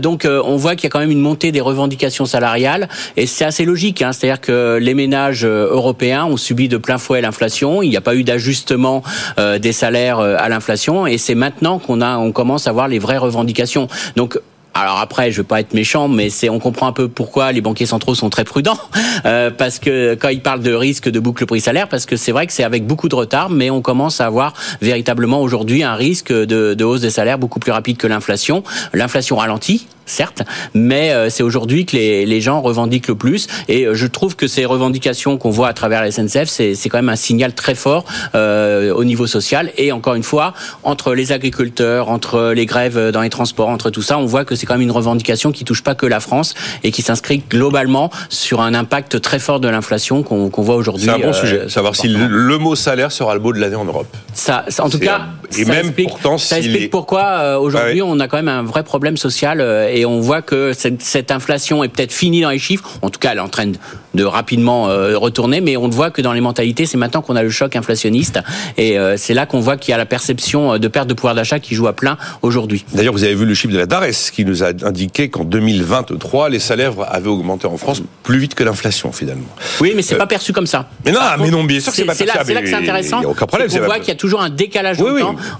donc 0.00 0.26
on 0.26 0.56
voit 0.56 0.76
qu'il 0.76 0.84
y 0.84 0.86
a 0.86 0.90
quand 0.90 1.00
même 1.00 1.10
une 1.10 1.20
montée 1.20 1.52
des 1.52 1.60
revendications 1.60 2.26
salariales 2.26 2.88
et 3.16 3.26
c'est 3.26 3.44
assez 3.44 3.64
logique. 3.64 4.02
Hein, 4.02 4.12
C'est-à-dire 4.12 4.40
que 4.40 4.78
les 4.80 4.94
ménages 4.94 5.44
européens 5.44 6.24
ont 6.24 6.36
subi 6.36 6.68
de 6.68 6.76
plein 6.76 6.98
fouet 6.98 7.20
l'inflation. 7.20 7.82
Il 7.82 7.90
n'y 7.90 7.96
a 7.96 8.00
pas 8.00 8.14
eu 8.14 8.24
d'ajustement 8.24 9.02
des 9.38 9.72
salaires 9.72 10.20
à 10.20 10.48
l'inflation 10.48 11.06
et 11.06 11.18
c'est 11.18 11.34
maintenant 11.34 11.78
qu'on 11.78 12.00
a 12.00 12.16
on 12.18 12.32
commence 12.32 12.66
à 12.66 12.72
voir 12.72 12.88
les 12.88 12.98
vraies 12.98 13.18
revendications. 13.18 13.88
Donc 14.16 14.38
alors 14.80 14.98
après, 14.98 15.30
je 15.30 15.38
veux 15.38 15.46
pas 15.46 15.60
être 15.60 15.74
méchant, 15.74 16.08
mais 16.08 16.30
c'est 16.30 16.48
on 16.48 16.58
comprend 16.58 16.86
un 16.86 16.92
peu 16.92 17.08
pourquoi 17.08 17.52
les 17.52 17.60
banquiers 17.60 17.86
centraux 17.86 18.14
sont 18.14 18.30
très 18.30 18.44
prudents, 18.44 18.78
euh, 19.24 19.50
parce 19.50 19.78
que 19.78 20.14
quand 20.14 20.28
ils 20.28 20.42
parlent 20.42 20.62
de 20.62 20.72
risque 20.72 21.08
de 21.08 21.20
boucle 21.20 21.46
prix-salaire, 21.46 21.88
parce 21.88 22.06
que 22.06 22.16
c'est 22.16 22.32
vrai 22.32 22.46
que 22.46 22.52
c'est 22.52 22.64
avec 22.64 22.86
beaucoup 22.86 23.08
de 23.08 23.14
retard, 23.14 23.50
mais 23.50 23.70
on 23.70 23.80
commence 23.80 24.20
à 24.20 24.26
avoir 24.26 24.54
véritablement 24.80 25.40
aujourd'hui 25.40 25.82
un 25.82 25.94
risque 25.94 26.32
de, 26.32 26.74
de 26.74 26.84
hausse 26.84 27.00
des 27.00 27.10
salaires 27.10 27.38
beaucoup 27.38 27.60
plus 27.60 27.72
rapide 27.72 27.96
que 27.96 28.06
l'inflation. 28.06 28.62
L'inflation 28.92 29.36
ralentit, 29.36 29.86
certes, 30.06 30.42
mais 30.72 31.10
euh, 31.10 31.28
c'est 31.28 31.42
aujourd'hui 31.42 31.84
que 31.84 31.96
les, 31.96 32.24
les, 32.24 32.40
gens 32.40 32.60
revendiquent 32.60 33.08
le 33.08 33.16
plus. 33.16 33.48
Et 33.68 33.84
euh, 33.86 33.94
je 33.94 34.06
trouve 34.06 34.36
que 34.36 34.46
ces 34.46 34.64
revendications 34.64 35.36
qu'on 35.36 35.50
voit 35.50 35.68
à 35.68 35.72
travers 35.72 36.00
la 36.00 36.10
SNCF, 36.10 36.48
c'est 36.48 36.88
quand 36.88 36.98
même 36.98 37.08
un 37.08 37.16
signal 37.16 37.52
très 37.54 37.74
fort 37.74 38.04
euh, 38.34 38.94
au 38.94 39.04
niveau 39.04 39.26
social. 39.26 39.72
Et 39.76 39.92
encore 39.92 40.14
une 40.14 40.22
fois, 40.22 40.54
entre 40.84 41.14
les 41.14 41.32
agriculteurs, 41.32 42.08
entre 42.08 42.52
les 42.54 42.66
grèves 42.66 43.10
dans 43.10 43.22
les 43.22 43.30
transports, 43.30 43.68
entre 43.68 43.90
tout 43.90 44.02
ça, 44.02 44.18
on 44.18 44.26
voit 44.26 44.44
que 44.44 44.54
c'est 44.54 44.66
quand 44.66 44.74
même 44.74 44.82
une 44.82 44.90
revendication 44.92 45.50
qui 45.50 45.64
touche 45.64 45.82
pas 45.82 45.94
que 45.94 46.06
la 46.06 46.20
France 46.20 46.54
et 46.84 46.92
qui 46.92 47.02
s'inscrit 47.02 47.42
globalement 47.50 48.10
sur 48.28 48.60
un 48.60 48.74
impact 48.74 49.20
très 49.20 49.38
fort 49.38 49.60
de 49.60 49.68
l'inflation 49.68 50.22
qu'on 50.22 50.48
voit 50.62 50.76
aujourd'hui. 50.76 51.06
C'est 51.06 51.10
un 51.10 51.18
bon 51.18 51.32
sujet. 51.32 51.68
Savoir 51.68 51.96
si 51.96 52.08
le, 52.08 52.58
mot 52.58 52.76
salaire 52.76 53.12
sera 53.12 53.34
le 53.34 53.40
mot 53.40 53.52
de 53.52 53.58
l'année 53.58 53.76
en 53.76 53.84
Europe. 53.84 54.06
Ça, 54.32 54.64
en 54.78 54.88
tout 54.88 54.98
cas, 54.98 55.26
et 55.56 55.64
ça 55.64 55.72
même 55.72 55.86
explique, 55.86 56.08
pourtant, 56.08 56.38
ça 56.38 56.58
explique 56.58 56.90
pourquoi 56.90 57.58
aujourd'hui 57.58 58.02
on 58.02 58.20
a 58.20 58.28
quand 58.28 58.36
même 58.36 58.48
un 58.48 58.62
vrai 58.62 58.84
problème 58.84 59.16
social 59.16 59.60
et 59.96 60.04
on 60.04 60.20
voit 60.20 60.42
que 60.42 60.72
cette, 60.74 61.30
inflation 61.30 61.82
est 61.82 61.88
peut-être 61.88 62.12
finie 62.12 62.42
dans 62.42 62.50
les 62.50 62.58
chiffres. 62.58 62.86
En 63.00 63.08
tout 63.08 63.18
cas, 63.18 63.32
elle 63.32 63.38
est 63.38 63.40
en 63.40 63.48
train 63.48 63.66
de, 64.14 64.24
rapidement 64.24 64.88
euh, 64.88 65.16
retourner, 65.16 65.62
mais 65.62 65.76
on 65.76 65.88
voit 65.88 66.10
que 66.10 66.20
dans 66.20 66.34
les 66.34 66.40
mentalités, 66.42 66.84
c'est 66.84 66.98
maintenant 66.98 67.22
qu'on 67.22 67.36
a 67.36 67.42
le 67.42 67.50
choc 67.50 67.76
inflationniste, 67.76 68.40
et 68.76 68.98
euh, 68.98 69.16
c'est 69.16 69.34
là 69.34 69.46
qu'on 69.46 69.60
voit 69.60 69.76
qu'il 69.76 69.92
y 69.92 69.94
a 69.94 69.98
la 69.98 70.06
perception 70.06 70.74
euh, 70.74 70.78
de 70.78 70.88
perte 70.88 71.08
de 71.08 71.14
pouvoir 71.14 71.34
d'achat 71.34 71.60
qui 71.60 71.74
joue 71.74 71.86
à 71.86 71.94
plein 71.94 72.18
aujourd'hui. 72.42 72.84
D'ailleurs, 72.92 73.14
vous 73.14 73.24
avez 73.24 73.34
vu 73.34 73.46
le 73.46 73.54
chiffre 73.54 73.72
de 73.72 73.78
la 73.78 73.86
DARES 73.86 74.30
qui 74.32 74.44
nous 74.44 74.62
a 74.62 74.68
indiqué 74.82 75.28
qu'en 75.28 75.44
2023, 75.44 76.50
les 76.50 76.58
salaires 76.58 76.94
avaient 77.08 77.28
augmenté 77.28 77.66
en 77.66 77.76
France 77.76 78.02
plus 78.22 78.38
vite 78.38 78.54
que 78.54 78.64
l'inflation 78.64 79.12
finalement. 79.12 79.48
Oui, 79.80 79.92
mais 79.96 80.02
c'est 80.02 80.16
pas 80.16 80.26
perçu 80.26 80.52
comme 80.52 80.66
ça. 80.66 80.88
Mais 81.04 81.12
non, 81.12 81.20
mais 81.38 81.50
non, 81.50 81.64
bien 81.64 81.80
sûr 81.80 81.92
que 81.92 81.96
c'est 81.96 82.04
pas 82.04 82.14
perçu. 82.14 82.32
C'est 82.46 82.54
là, 82.54 82.62
que 82.62 82.68
c'est 82.68 82.74
intéressant. 82.74 83.20
Il 83.20 83.26
aucun 83.26 83.46
problème. 83.46 83.68
On 83.74 83.84
voit 83.84 83.98
qu'il 83.98 84.08
y 84.08 84.12
a 84.12 84.16
toujours 84.16 84.42
un 84.42 84.50
décalage 84.50 84.98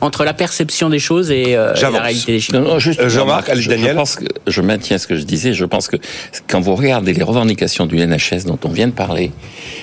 entre 0.00 0.24
la 0.24 0.34
perception 0.34 0.90
des 0.90 0.98
choses 0.98 1.30
et 1.30 1.54
la 1.54 1.72
réalité 1.72 2.32
des 2.32 2.40
chiffres. 2.40 2.78
Jean-Marc, 3.08 3.50
Daniel. 3.64 3.90
Je 3.90 3.94
pense 3.94 4.16
que 4.16 4.25
je 4.46 4.60
maintiens 4.60 4.98
ce 4.98 5.06
que 5.06 5.16
je 5.16 5.24
disais. 5.24 5.52
Je 5.52 5.64
pense 5.64 5.88
que 5.88 5.96
quand 6.48 6.60
vous 6.60 6.74
regardez 6.74 7.12
les 7.12 7.22
revendications 7.22 7.86
du 7.86 7.96
NHS 7.96 8.44
dont 8.46 8.58
on 8.64 8.68
vient 8.68 8.86
de 8.86 8.92
parler, 8.92 9.32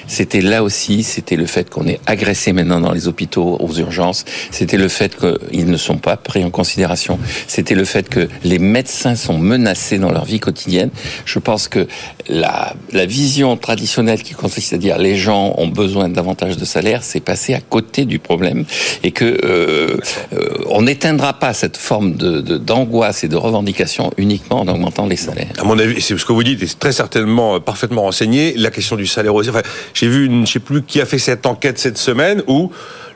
c'était 0.08 0.42
là 0.42 0.64
aussi, 0.64 1.04
c'était 1.04 1.36
le 1.36 1.46
fait 1.46 1.70
qu'on 1.70 1.88
est 1.88 2.00
agressé 2.06 2.54
maintenant 2.54 2.80
dans 2.80 2.92
les 2.92 3.08
hôpitaux 3.08 3.58
aux 3.60 3.74
urgences. 3.74 4.26
C'était 4.52 4.78
le 4.78 4.88
fait 4.88 5.18
qu'ils 5.18 5.70
ne 5.70 5.78
sont 5.78 5.98
pas 5.98 6.18
pris 6.18 6.44
en 6.44 6.50
considération. 6.50 7.20
C'était 7.48 7.76
le 7.76 7.86
fait 7.86 8.10
que 8.10 8.28
les 8.44 8.60
médecins 8.60 9.16
sont 9.16 9.38
menacés 9.38 9.98
dans 9.98 10.12
leur 10.12 10.26
vie 10.26 10.40
quotidienne. 10.40 10.90
Je 11.26 11.40
pense 11.40 11.68
que 11.68 11.88
la, 12.30 12.74
vision 13.06 13.58
traditionnelle 13.58 14.24
qui 14.24 14.34
consiste 14.34 14.74
à 14.74 14.78
dire 14.78 14.98
les 14.98 15.18
gens 15.18 15.56
ont 15.58 15.68
besoin 15.68 16.08
davantage 16.10 16.58
de 16.58 16.66
salaire, 16.66 17.04
c'est 17.04 17.20
passé 17.20 17.54
à 17.54 17.60
côté 17.60 18.06
du 18.06 18.18
problème 18.18 18.66
et 19.04 19.12
que 19.12 19.26
euh, 19.26 19.98
euh, 20.34 20.64
on 20.70 20.84
n'éteindra 20.84 21.34
pas 21.34 21.54
cette 21.54 21.78
forme 21.78 22.16
de 22.16 22.40
d'angoisse 22.58 23.24
et 23.24 23.28
de 23.28 23.36
revendication 23.36 24.12
uniquement 24.18 24.33
en 24.50 24.68
augmentant 24.68 25.06
les 25.06 25.16
salaires. 25.16 25.54
À 25.58 25.64
mon 25.64 25.78
avis, 25.80 26.02
c'est 26.02 26.18
ce 26.18 26.26
que 26.26 26.34
vous 26.34 26.44
dites, 26.44 26.62
est 26.62 26.80
très 26.80 26.92
certainement 26.92 27.56
euh, 27.56 27.60
parfaitement 27.60 28.04
renseigné. 28.04 28.54
La 28.58 28.72
question 28.72 28.96
du 28.96 29.08
salaire 29.08 29.36
aussi. 29.36 29.50
Enfin, 29.50 29.62
j'ai 29.94 30.08
vu, 30.08 30.26
une, 30.26 30.46
je 30.48 30.54
sais 30.54 30.60
plus 30.60 30.84
qui 30.84 31.02
a 31.02 31.06
fait 31.06 31.20
cette 31.20 31.46
enquête 31.46 31.80
cette 31.80 31.98
semaine 31.98 32.44
où 32.48 32.72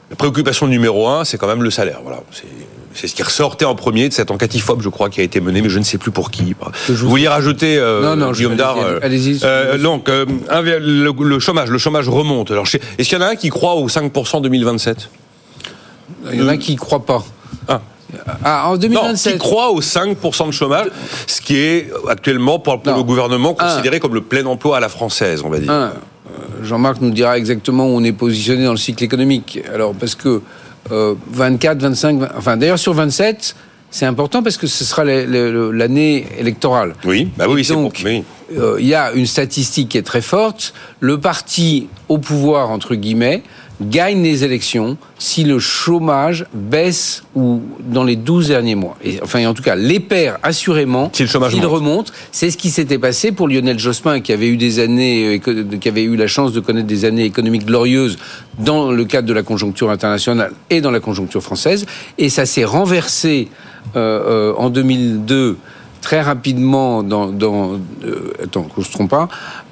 la 0.09 0.15
préoccupation 0.15 0.67
numéro 0.67 1.07
un, 1.07 1.25
c'est 1.25 1.37
quand 1.37 1.47
même 1.47 1.63
le 1.63 1.71
salaire. 1.71 1.99
Voilà, 2.03 2.21
c'est 2.97 3.07
ce 3.07 3.13
qui 3.13 3.21
ressortait 3.21 3.65
en 3.65 3.75
premier 3.75 4.09
de 4.09 4.13
cette 4.13 4.31
enquête 4.31 4.55
IFOP, 4.55 4.81
je 4.81 4.89
crois, 4.89 5.09
qui 5.09 5.21
a 5.21 5.23
été 5.23 5.39
menée, 5.39 5.61
mais 5.61 5.69
je 5.69 5.77
ne 5.77 5.83
sais 5.83 5.99
plus 5.99 6.11
pour 6.11 6.31
qui. 6.31 6.55
Vous 6.87 7.07
vouliez 7.07 7.27
rajouter, 7.27 7.77
euh, 7.77 8.01
non, 8.01 8.15
non, 8.15 8.31
Guillaume 8.31 8.55
Dard 8.55 8.77
Allez-y. 9.03 9.39
Euh, 9.43 9.77
donc, 9.77 10.09
euh, 10.09 10.25
le, 10.49 11.39
chômage, 11.39 11.69
le 11.69 11.77
chômage 11.77 12.09
remonte. 12.09 12.49
Alors, 12.49 12.65
est-ce 12.65 13.07
qu'il 13.07 13.17
y 13.17 13.21
en 13.21 13.25
a 13.25 13.29
un 13.29 13.35
qui 13.35 13.49
croit 13.49 13.75
au 13.75 13.87
5% 13.87 14.41
2027 14.41 15.09
Il 16.33 16.39
y 16.39 16.41
en 16.41 16.47
a 16.47 16.57
qui 16.57 16.73
ne 16.73 16.79
croient 16.79 17.05
pas. 17.05 17.23
Ah. 18.43 18.69
En 18.69 18.77
2027. 18.77 19.33
Non, 19.33 19.37
qui 19.37 19.37
croit 19.37 19.71
au 19.71 19.81
5% 19.81 20.47
de 20.47 20.51
chômage, 20.51 20.87
ce 21.25 21.41
qui 21.41 21.57
est 21.57 21.91
actuellement 22.07 22.59
pour, 22.59 22.81
le 22.85 23.03
gouvernement 23.03 23.53
considéré 23.53 23.99
comme 23.99 24.13
le 24.13 24.21
plein 24.21 24.45
emploi 24.45 24.77
à 24.77 24.79
la 24.79 24.89
française, 24.89 25.41
on 25.43 25.49
va 25.49 25.59
dire. 25.59 25.91
Jean-Marc 26.63 27.01
nous 27.01 27.11
dira 27.11 27.37
exactement 27.37 27.85
où 27.85 27.91
on 27.91 28.03
est 28.03 28.11
positionné 28.11 28.65
dans 28.65 28.71
le 28.71 28.77
cycle 28.77 29.03
économique. 29.03 29.59
Alors, 29.73 29.93
parce 29.93 30.15
que 30.15 30.41
24, 30.89 31.81
25, 31.81 32.19
enfin 32.37 32.57
d'ailleurs 32.57 32.79
sur 32.79 32.93
27, 32.93 33.55
c'est 33.89 34.05
important 34.05 34.43
parce 34.43 34.57
que 34.57 34.67
ce 34.67 34.83
sera 34.83 35.05
l'année 35.05 36.27
électorale. 36.37 36.93
Oui, 37.05 37.29
bah 37.37 37.45
oui, 37.49 37.63
c'est 37.63 37.73
donc 37.73 38.03
euh, 38.57 38.77
il 38.79 38.85
y 38.85 38.95
a 38.95 39.11
une 39.13 39.25
statistique 39.25 39.89
qui 39.89 39.97
est 39.97 40.03
très 40.03 40.21
forte. 40.21 40.73
Le 40.99 41.19
parti 41.19 41.87
au 42.09 42.17
pouvoir 42.17 42.69
entre 42.69 42.95
guillemets 42.95 43.43
gagne 43.81 44.23
les 44.23 44.43
élections 44.43 44.97
si 45.19 45.43
le 45.43 45.59
chômage 45.59 46.45
baisse 46.53 47.23
ou 47.35 47.61
dans 47.79 48.03
les 48.03 48.15
12 48.15 48.47
derniers 48.47 48.75
mois. 48.75 48.97
Et, 49.03 49.19
enfin, 49.21 49.45
en 49.47 49.53
tout 49.53 49.63
cas, 49.63 49.75
les 49.75 49.99
perd 49.99 50.37
assurément 50.43 51.09
si 51.13 51.23
le 51.23 51.29
chômage 51.29 51.55
remonte. 51.55 52.11
C'est 52.31 52.49
ce 52.49 52.57
qui 52.57 52.69
s'était 52.69 52.97
passé 52.97 53.31
pour 53.31 53.47
Lionel 53.47 53.77
Jospin, 53.77 54.19
qui 54.19 54.33
avait 54.33 54.47
eu 54.47 54.57
des 54.57 54.79
années, 54.79 55.39
euh, 55.47 55.77
qui 55.77 55.89
avait 55.89 56.03
eu 56.03 56.15
la 56.15 56.27
chance 56.27 56.53
de 56.53 56.59
connaître 56.59 56.87
des 56.87 57.05
années 57.05 57.25
économiques 57.25 57.65
glorieuses 57.65 58.17
dans 58.59 58.91
le 58.91 59.05
cadre 59.05 59.27
de 59.27 59.33
la 59.33 59.43
conjoncture 59.43 59.91
internationale 59.91 60.53
et 60.69 60.81
dans 60.81 60.91
la 60.91 60.99
conjoncture 60.99 61.43
française. 61.43 61.85
Et 62.17 62.29
ça 62.29 62.45
s'est 62.45 62.65
renversé 62.65 63.49
euh, 63.95 64.51
euh, 64.51 64.53
en 64.57 64.69
2002 64.69 65.57
très 66.01 66.21
rapidement 66.21 67.03
dans, 67.03 67.27
dans 67.27 67.79
euh, 68.05 68.33
attends 68.43 68.63
que 68.63 68.81
je 68.81 68.87
ne 68.87 68.93
trompe 68.93 69.09
pas 69.09 69.27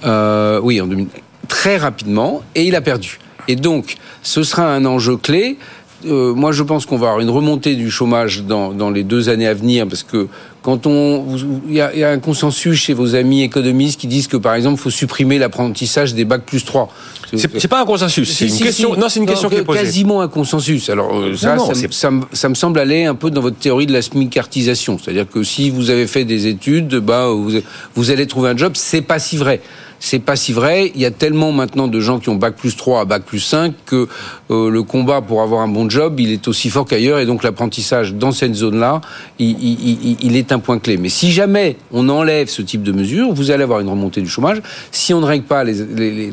euh, 0.05 0.59
oui 0.62 0.81
en 0.81 0.88
2000, 0.88 1.07
très 1.47 1.77
rapidement 1.77 2.41
et 2.55 2.63
il 2.63 2.75
a 2.75 2.81
perdu 2.81 3.19
et 3.47 3.55
donc, 3.55 3.97
ce 4.23 4.43
sera 4.43 4.73
un 4.73 4.85
enjeu 4.85 5.17
clé. 5.17 5.57
Euh, 6.05 6.33
moi, 6.33 6.51
je 6.51 6.61
pense 6.61 6.85
qu'on 6.85 6.97
va 6.97 7.07
avoir 7.07 7.21
une 7.21 7.29
remontée 7.29 7.75
du 7.75 7.89
chômage 7.89 8.43
dans, 8.43 8.73
dans, 8.73 8.89
les 8.91 9.03
deux 9.03 9.29
années 9.29 9.47
à 9.47 9.53
venir, 9.53 9.87
parce 9.87 10.03
que 10.03 10.27
quand 10.61 10.85
on, 10.85 11.25
il 11.67 11.73
y, 11.73 11.81
a, 11.81 12.09
un 12.09 12.19
consensus 12.19 12.77
chez 12.77 12.93
vos 12.93 13.15
amis 13.15 13.43
économistes 13.43 13.99
qui 13.99 14.07
disent 14.07 14.27
que, 14.27 14.37
par 14.37 14.55
exemple, 14.55 14.75
il 14.79 14.83
faut 14.83 14.89
supprimer 14.89 15.39
l'apprentissage 15.39 16.13
des 16.13 16.25
bacs 16.25 16.43
plus 16.43 16.63
3. 16.65 16.89
C'est 17.34 17.67
pas 17.67 17.82
un 17.82 17.86
consensus, 17.86 18.32
c'est 18.32 18.48
une 18.48 18.58
question. 18.58 18.96
non, 18.96 19.10
c'est 19.10 19.20
une 19.20 19.25
question 19.25 19.50
qui 19.50 19.55
est 19.55 19.63
posée. 19.63 19.79
Quasiment 19.79 20.22
un 20.22 20.27
consensus. 20.27 20.89
Alors 20.89 21.15
euh, 21.15 21.36
ça, 21.36 21.58
ça, 21.91 22.10
ça, 22.32 22.50
me 22.50 22.55
semble 22.55 22.79
aller 22.79 23.05
un 23.05 23.15
peu 23.15 23.32
dans 23.32 23.41
votre 23.41 23.58
théorie 23.58 23.86
de 23.86 23.94
la 23.94 24.01
smicartisation, 24.01 24.98
c'est-à-dire 24.98 25.27
que 25.29 25.44
si 25.44 25.70
vous 25.70 25.89
avez 25.89 26.08
fait 26.08 26.25
des 26.25 26.48
études, 26.48 26.96
bah 26.96 27.29
vous, 27.29 27.51
vous 27.96 28.12
allez 28.12 28.27
trouver 28.27 28.50
un 28.50 28.58
job. 28.58 28.74
C'est 28.75 29.01
pas 29.01 29.20
si 29.20 29.38
vrai 29.38 29.62
c'est 30.00 30.20
pas 30.20 30.36
si 30.36 30.53
vrai. 30.53 30.91
Il 30.94 31.01
y 31.01 31.05
a 31.05 31.12
tellement 31.12 31.51
maintenant 31.51 31.88
de 31.88 32.00
gens 32.00 32.20
qui 32.20 32.29
ont 32.29 32.36
bac 32.36 32.55
plus 32.55 32.75
3 32.75 33.01
à 33.01 33.05
bac 33.05 33.24
plus 33.24 33.39
5 33.39 33.74
que 33.86 34.08
euh, 34.51 34.70
le 34.70 34.84
combat 34.84 35.22
pour 35.22 35.41
avoir 35.41 35.62
un 35.62 35.67
bon 35.67 35.89
job, 35.89 36.20
il 36.20 36.32
est 36.32 36.48
aussi 36.48 36.70
fort 36.70 36.86
qu'ailleurs. 36.86 37.20
Et 37.20 37.25
donc 37.25 37.44
l'apprentissage 37.44 38.13
dans 38.13 38.32
cette 38.32 38.53
zone-là, 38.53 39.01
il, 39.39 40.36
est 40.36 40.51
un 40.51 40.60
point 40.60 40.79
clé. 40.79 40.98
Mais 40.98 41.10
si 41.10 41.32
jamais 41.32 41.77
on 41.91 42.10
enlève 42.10 42.48
ce 42.50 42.62
type 42.62 42.84
de 42.84 42.91
mesures, 42.91 43.34
vous 43.34 43.51
allez 43.51 43.63
avoir 43.63 43.79
une 43.79 43.89
remontée 43.89 44.22
du 44.22 44.29
chômage. 44.29 44.62
Si 44.91 45.13
on 45.13 45.22
ne 45.22 45.25
règle 45.25 45.46
pas 45.46 45.63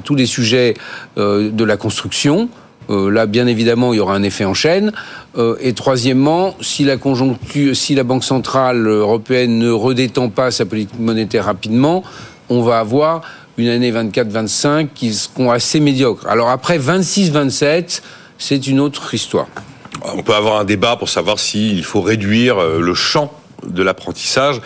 tous 0.04 0.14
les 0.14 0.26
sujets 0.26 0.74
de 1.16 1.64
la 1.64 1.76
construction, 1.76 2.48
euh, 2.90 3.10
là, 3.10 3.26
bien 3.26 3.46
évidemment, 3.46 3.92
il 3.92 3.98
y 3.98 4.00
aura 4.00 4.14
un 4.14 4.22
effet 4.22 4.44
en 4.44 4.54
chaîne. 4.54 4.92
et 5.60 5.72
troisièmement, 5.72 6.54
si 6.60 6.84
la 6.84 6.96
conjoncture, 6.96 7.74
si 7.74 7.94
la 7.94 8.04
Banque 8.04 8.24
centrale 8.24 8.86
européenne 8.86 9.58
ne 9.58 9.70
redétend 9.70 10.28
pas 10.28 10.50
sa 10.50 10.66
politique 10.66 10.98
monétaire 10.98 11.46
rapidement, 11.46 12.02
on 12.48 12.62
va 12.62 12.80
avoir 12.80 13.22
une 13.58 13.68
année 13.68 13.92
24-25 13.92 14.88
qui 14.94 15.12
seront 15.12 15.50
assez 15.50 15.80
médiocres. 15.80 16.26
Alors 16.26 16.50
après 16.50 16.78
26-27, 16.78 18.02
c'est 18.38 18.66
une 18.66 18.80
autre 18.80 19.14
histoire. 19.14 19.46
On 20.14 20.22
peut 20.22 20.34
avoir 20.34 20.58
un 20.58 20.64
débat 20.64 20.96
pour 20.96 21.08
savoir 21.08 21.38
s'il 21.38 21.84
faut 21.84 22.00
réduire 22.00 22.58
euh, 22.58 22.80
le 22.80 22.94
champ 22.94 23.32
de 23.66 23.82
l'apprentissage. 23.82 24.60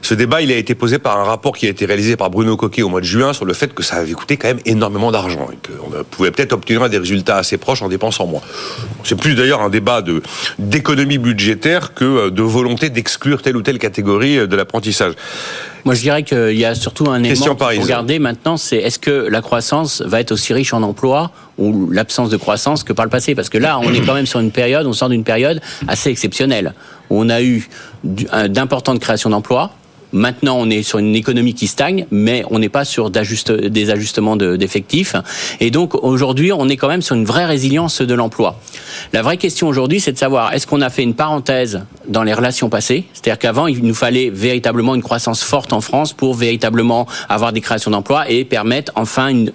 Ce 0.00 0.14
débat, 0.14 0.42
il 0.42 0.50
a 0.52 0.56
été 0.56 0.74
posé 0.74 0.98
par 0.98 1.18
un 1.18 1.24
rapport 1.24 1.56
qui 1.56 1.66
a 1.66 1.70
été 1.70 1.86
réalisé 1.86 2.16
par 2.16 2.30
Bruno 2.30 2.56
Coquet 2.56 2.82
au 2.82 2.88
mois 2.88 3.00
de 3.00 3.06
juin 3.06 3.32
sur 3.32 3.44
le 3.44 3.54
fait 3.54 3.74
que 3.74 3.82
ça 3.82 3.96
avait 3.96 4.12
coûté 4.12 4.36
quand 4.36 4.48
même 4.48 4.60
énormément 4.64 5.12
d'argent 5.12 5.48
et 5.52 5.56
qu'on 5.66 6.04
pouvait 6.04 6.30
peut-être 6.30 6.52
obtenir 6.52 6.88
des 6.88 6.98
résultats 6.98 7.36
assez 7.36 7.58
proches 7.58 7.82
en 7.82 7.88
dépensant 7.88 8.26
moins. 8.26 8.42
C'est 9.04 9.16
plus 9.16 9.34
d'ailleurs 9.34 9.62
un 9.62 9.70
débat 9.70 10.02
d'économie 10.58 11.18
budgétaire 11.18 11.94
que 11.94 12.04
euh, 12.04 12.30
de 12.30 12.42
volonté 12.42 12.90
d'exclure 12.90 13.42
telle 13.42 13.56
ou 13.56 13.62
telle 13.62 13.78
catégorie 13.78 14.38
euh, 14.38 14.46
de 14.46 14.56
l'apprentissage. 14.56 15.14
Moi, 15.84 15.94
je 15.94 16.00
dirais 16.00 16.22
qu'il 16.22 16.56
y 16.56 16.64
a 16.64 16.74
surtout 16.74 17.10
un 17.10 17.22
élément 17.22 17.44
faut 17.44 17.82
regarder 17.82 18.18
maintenant, 18.18 18.56
c'est 18.56 18.76
est-ce 18.76 18.98
que 18.98 19.10
la 19.10 19.42
croissance 19.42 20.00
va 20.02 20.20
être 20.20 20.32
aussi 20.32 20.52
riche 20.52 20.72
en 20.72 20.82
emplois 20.82 21.32
ou 21.58 21.90
l'absence 21.90 22.30
de 22.30 22.36
croissance 22.36 22.84
que 22.84 22.92
par 22.92 23.04
le 23.04 23.10
passé? 23.10 23.34
Parce 23.34 23.48
que 23.48 23.58
là, 23.58 23.78
on 23.78 23.92
est 23.92 24.00
quand 24.00 24.14
même 24.14 24.26
sur 24.26 24.40
une 24.40 24.52
période, 24.52 24.86
on 24.86 24.92
sort 24.92 25.08
d'une 25.08 25.24
période 25.24 25.60
assez 25.88 26.10
exceptionnelle, 26.10 26.74
où 27.10 27.20
on 27.20 27.28
a 27.28 27.42
eu 27.42 27.68
d'importantes 28.04 29.00
créations 29.00 29.30
d'emplois, 29.30 29.70
Maintenant, 30.12 30.56
on 30.58 30.68
est 30.70 30.82
sur 30.82 30.98
une 30.98 31.14
économie 31.14 31.54
qui 31.54 31.66
stagne, 31.66 32.06
mais 32.10 32.44
on 32.50 32.58
n'est 32.58 32.68
pas 32.68 32.84
sur 32.84 33.10
des 33.10 33.90
ajustements 33.90 34.36
d'effectifs. 34.36 35.16
et 35.60 35.70
donc, 35.70 35.94
aujourd'hui, 35.94 36.52
on 36.52 36.68
est 36.68 36.76
quand 36.76 36.88
même 36.88 37.02
sur 37.02 37.16
une 37.16 37.24
vraie 37.24 37.46
résilience 37.46 38.02
de 38.02 38.14
l'emploi. 38.14 38.58
La 39.12 39.22
vraie 39.22 39.36
question 39.36 39.68
aujourd'hui, 39.68 40.00
c'est 40.00 40.12
de 40.12 40.18
savoir, 40.18 40.52
est-ce 40.52 40.66
qu'on 40.66 40.80
a 40.80 40.90
fait 40.90 41.02
une 41.02 41.14
parenthèse 41.14 41.82
dans 42.08 42.22
les 42.22 42.34
relations 42.34 42.68
passées? 42.68 43.04
C'est-à-dire 43.12 43.38
qu'avant, 43.38 43.66
il 43.66 43.82
nous 43.82 43.94
fallait 43.94 44.30
véritablement 44.30 44.94
une 44.94 45.02
croissance 45.02 45.42
forte 45.42 45.72
en 45.72 45.80
France 45.80 46.12
pour 46.12 46.34
véritablement 46.34 47.06
avoir 47.28 47.52
des 47.52 47.60
créations 47.60 47.90
d'emplois 47.90 48.30
et 48.30 48.44
permettre 48.44 48.92
enfin 48.96 49.28
une, 49.28 49.52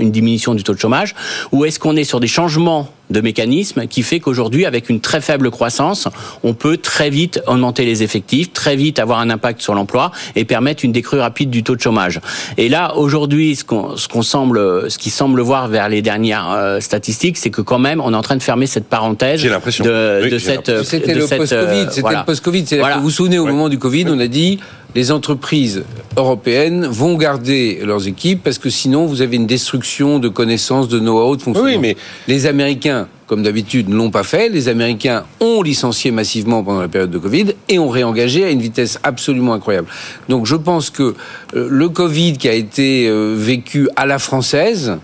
une 0.00 0.10
diminution 0.10 0.54
du 0.54 0.62
taux 0.62 0.74
de 0.74 0.80
chômage? 0.80 1.14
Ou 1.52 1.64
est-ce 1.64 1.78
qu'on 1.78 1.96
est 1.96 2.04
sur 2.04 2.20
des 2.20 2.26
changements 2.26 2.88
de 3.10 3.20
mécanismes 3.20 3.86
qui 3.86 4.02
fait 4.02 4.20
qu'aujourd'hui, 4.20 4.66
avec 4.66 4.88
une 4.88 5.00
très 5.00 5.20
faible 5.20 5.50
croissance, 5.50 6.08
on 6.42 6.54
peut 6.54 6.76
très 6.76 7.10
vite 7.10 7.42
augmenter 7.46 7.84
les 7.84 8.02
effectifs, 8.02 8.52
très 8.52 8.76
vite 8.76 8.98
avoir 8.98 9.20
un 9.20 9.30
impact 9.30 9.60
sur 9.60 9.74
l'emploi 9.74 10.12
et 10.36 10.44
permettre 10.44 10.84
une 10.84 10.92
décrue 10.92 11.18
rapide 11.18 11.50
du 11.50 11.62
taux 11.62 11.76
de 11.76 11.80
chômage. 11.80 12.20
Et 12.56 12.68
là, 12.68 12.96
aujourd'hui, 12.96 13.56
ce 13.56 13.64
qu'on 13.64 13.96
ce 13.96 14.08
qu'on 14.08 14.22
semble, 14.22 14.90
ce 14.90 14.98
qui 14.98 15.10
semble 15.10 15.40
voir 15.40 15.68
vers 15.68 15.88
les 15.88 16.02
dernières 16.02 16.50
euh, 16.50 16.80
statistiques, 16.80 17.36
c'est 17.36 17.50
que 17.50 17.62
quand 17.62 17.78
même, 17.78 18.00
on 18.00 18.12
est 18.12 18.16
en 18.16 18.22
train 18.22 18.36
de 18.36 18.42
fermer 18.42 18.66
cette 18.66 18.86
parenthèse 18.86 19.42
de, 19.42 20.28
de 20.28 20.38
cette. 20.38 20.84
C'était 20.84 21.14
le 21.14 21.26
post-Covid. 21.26 21.86
C'était 21.90 22.10
le 22.10 22.24
post-Covid. 22.24 22.64
Vous 22.96 23.02
vous 23.02 23.10
souvenez, 23.10 23.38
au 23.38 23.46
moment 23.46 23.68
du 23.68 23.78
Covid, 23.78 24.06
on 24.08 24.18
a 24.20 24.26
dit 24.26 24.58
les 24.94 25.12
entreprises 25.12 25.84
européennes 26.16 26.86
vont 26.86 27.16
garder 27.16 27.80
leurs 27.84 28.08
équipes 28.08 28.42
parce 28.42 28.58
que 28.58 28.70
sinon 28.70 29.06
vous 29.06 29.22
avez 29.22 29.36
une 29.36 29.46
destruction 29.46 30.18
de 30.18 30.28
connaissances, 30.28 30.88
de 30.88 30.98
know-how, 30.98 31.36
de 31.36 31.42
fonctionnement. 31.42 31.70
Oui, 31.70 31.78
mais 31.78 31.96
les 32.28 32.46
Américains, 32.46 33.08
comme 33.26 33.42
d'habitude, 33.42 33.88
ne 33.88 33.96
l'ont 33.96 34.10
pas 34.10 34.22
fait. 34.22 34.48
Les 34.48 34.68
Américains 34.68 35.24
ont 35.40 35.62
licencié 35.62 36.10
massivement 36.10 36.62
pendant 36.64 36.80
la 36.80 36.88
période 36.88 37.10
de 37.10 37.18
Covid 37.18 37.54
et 37.68 37.78
ont 37.78 37.88
réengagé 37.88 38.44
à 38.44 38.50
une 38.50 38.60
vitesse 38.60 38.98
absolument 39.02 39.54
incroyable. 39.54 39.88
Donc 40.28 40.46
je 40.46 40.56
pense 40.56 40.90
que 40.90 41.14
euh, 41.54 41.68
le 41.70 41.88
Covid 41.88 42.34
qui 42.34 42.48
a 42.48 42.54
été 42.54 43.08
euh, 43.08 43.34
vécu 43.36 43.88
à 43.96 44.06
la 44.06 44.18
française, 44.18 44.98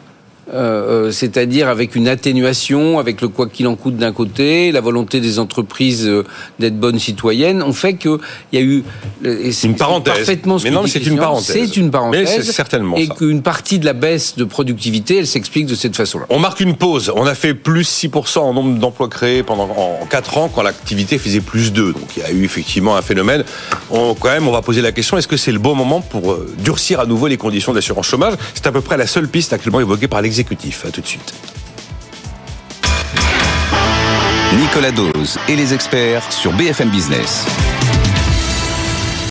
euh, 0.48 1.08
euh, 1.08 1.10
c'est-à-dire 1.10 1.66
avec 1.66 1.96
une 1.96 2.06
atténuation, 2.06 3.00
avec 3.00 3.20
le 3.20 3.26
quoi 3.26 3.48
qu'il 3.48 3.66
en 3.66 3.74
coûte 3.74 3.96
d'un 3.96 4.12
côté, 4.12 4.70
la 4.70 4.80
volonté 4.80 5.18
des 5.18 5.40
entreprises 5.40 6.06
euh, 6.06 6.22
d'être 6.60 6.78
bonnes 6.78 7.00
citoyennes, 7.00 7.64
ont 7.64 7.72
fait 7.72 7.94
qu'il 7.94 8.18
y 8.52 8.58
a 8.58 8.60
eu 8.60 8.84
une 9.24 9.74
parenthèse. 9.74 10.14
Parfaitement 10.14 10.58
mais 10.62 10.70
non, 10.70 10.86
c'est 10.86 11.04
une 11.04 11.16
parenthèse. 11.16 11.56
C'est 11.68 11.76
une 11.76 11.90
parenthèse. 11.90 12.48
certainement 12.52 12.96
et 12.96 13.08
qu'une 13.08 13.42
partie 13.42 13.80
de 13.80 13.86
la 13.86 13.92
baisse 13.92 14.36
de 14.36 14.44
productivité, 14.44 15.18
elle 15.18 15.26
s'explique 15.26 15.66
de 15.66 15.74
cette 15.74 15.96
façon-là. 15.96 16.26
On 16.28 16.38
marque 16.38 16.60
une 16.60 16.76
pause. 16.76 17.12
On 17.16 17.26
a 17.26 17.34
fait 17.34 17.54
plus 17.54 18.04
6% 18.04 18.38
en 18.38 18.54
nombre 18.54 18.78
d'emplois 18.78 19.08
créés 19.08 19.42
pendant 19.42 19.64
en 19.64 20.06
4 20.08 20.38
ans 20.38 20.48
quand 20.54 20.62
l'activité 20.62 21.18
faisait 21.18 21.40
plus 21.40 21.72
2. 21.72 21.92
Donc 21.92 22.02
il 22.16 22.22
y 22.22 22.26
a 22.26 22.30
eu 22.30 22.44
effectivement 22.44 22.96
un 22.96 23.02
phénomène. 23.02 23.42
On, 23.90 24.14
quand 24.14 24.30
même, 24.30 24.46
on 24.46 24.52
va 24.52 24.62
poser 24.62 24.80
la 24.80 24.92
question 24.92 25.18
est-ce 25.18 25.28
que 25.28 25.36
c'est 25.36 25.52
le 25.52 25.58
bon 25.58 25.74
moment 25.74 26.00
pour 26.00 26.38
durcir 26.58 27.00
à 27.00 27.06
nouveau 27.06 27.26
les 27.26 27.36
conditions 27.36 27.72
d'assurance 27.72 28.06
chômage? 28.06 28.34
C'est 28.54 28.68
à 28.68 28.72
peu 28.72 28.80
près 28.80 28.96
la 28.96 29.08
seule 29.08 29.26
piste 29.26 29.52
actuellement 29.52 29.80
évoquée 29.80 30.06
par 30.06 30.22
l'exécutif 30.22 30.35
exécutif. 30.36 30.84
À 30.84 30.90
tout 30.90 31.00
de 31.00 31.06
suite. 31.06 31.32
Nicolas 34.58 34.90
Dose 34.90 35.38
et 35.48 35.56
les 35.56 35.72
experts 35.72 36.30
sur 36.30 36.52
BFM 36.52 36.90
Business. 36.90 37.46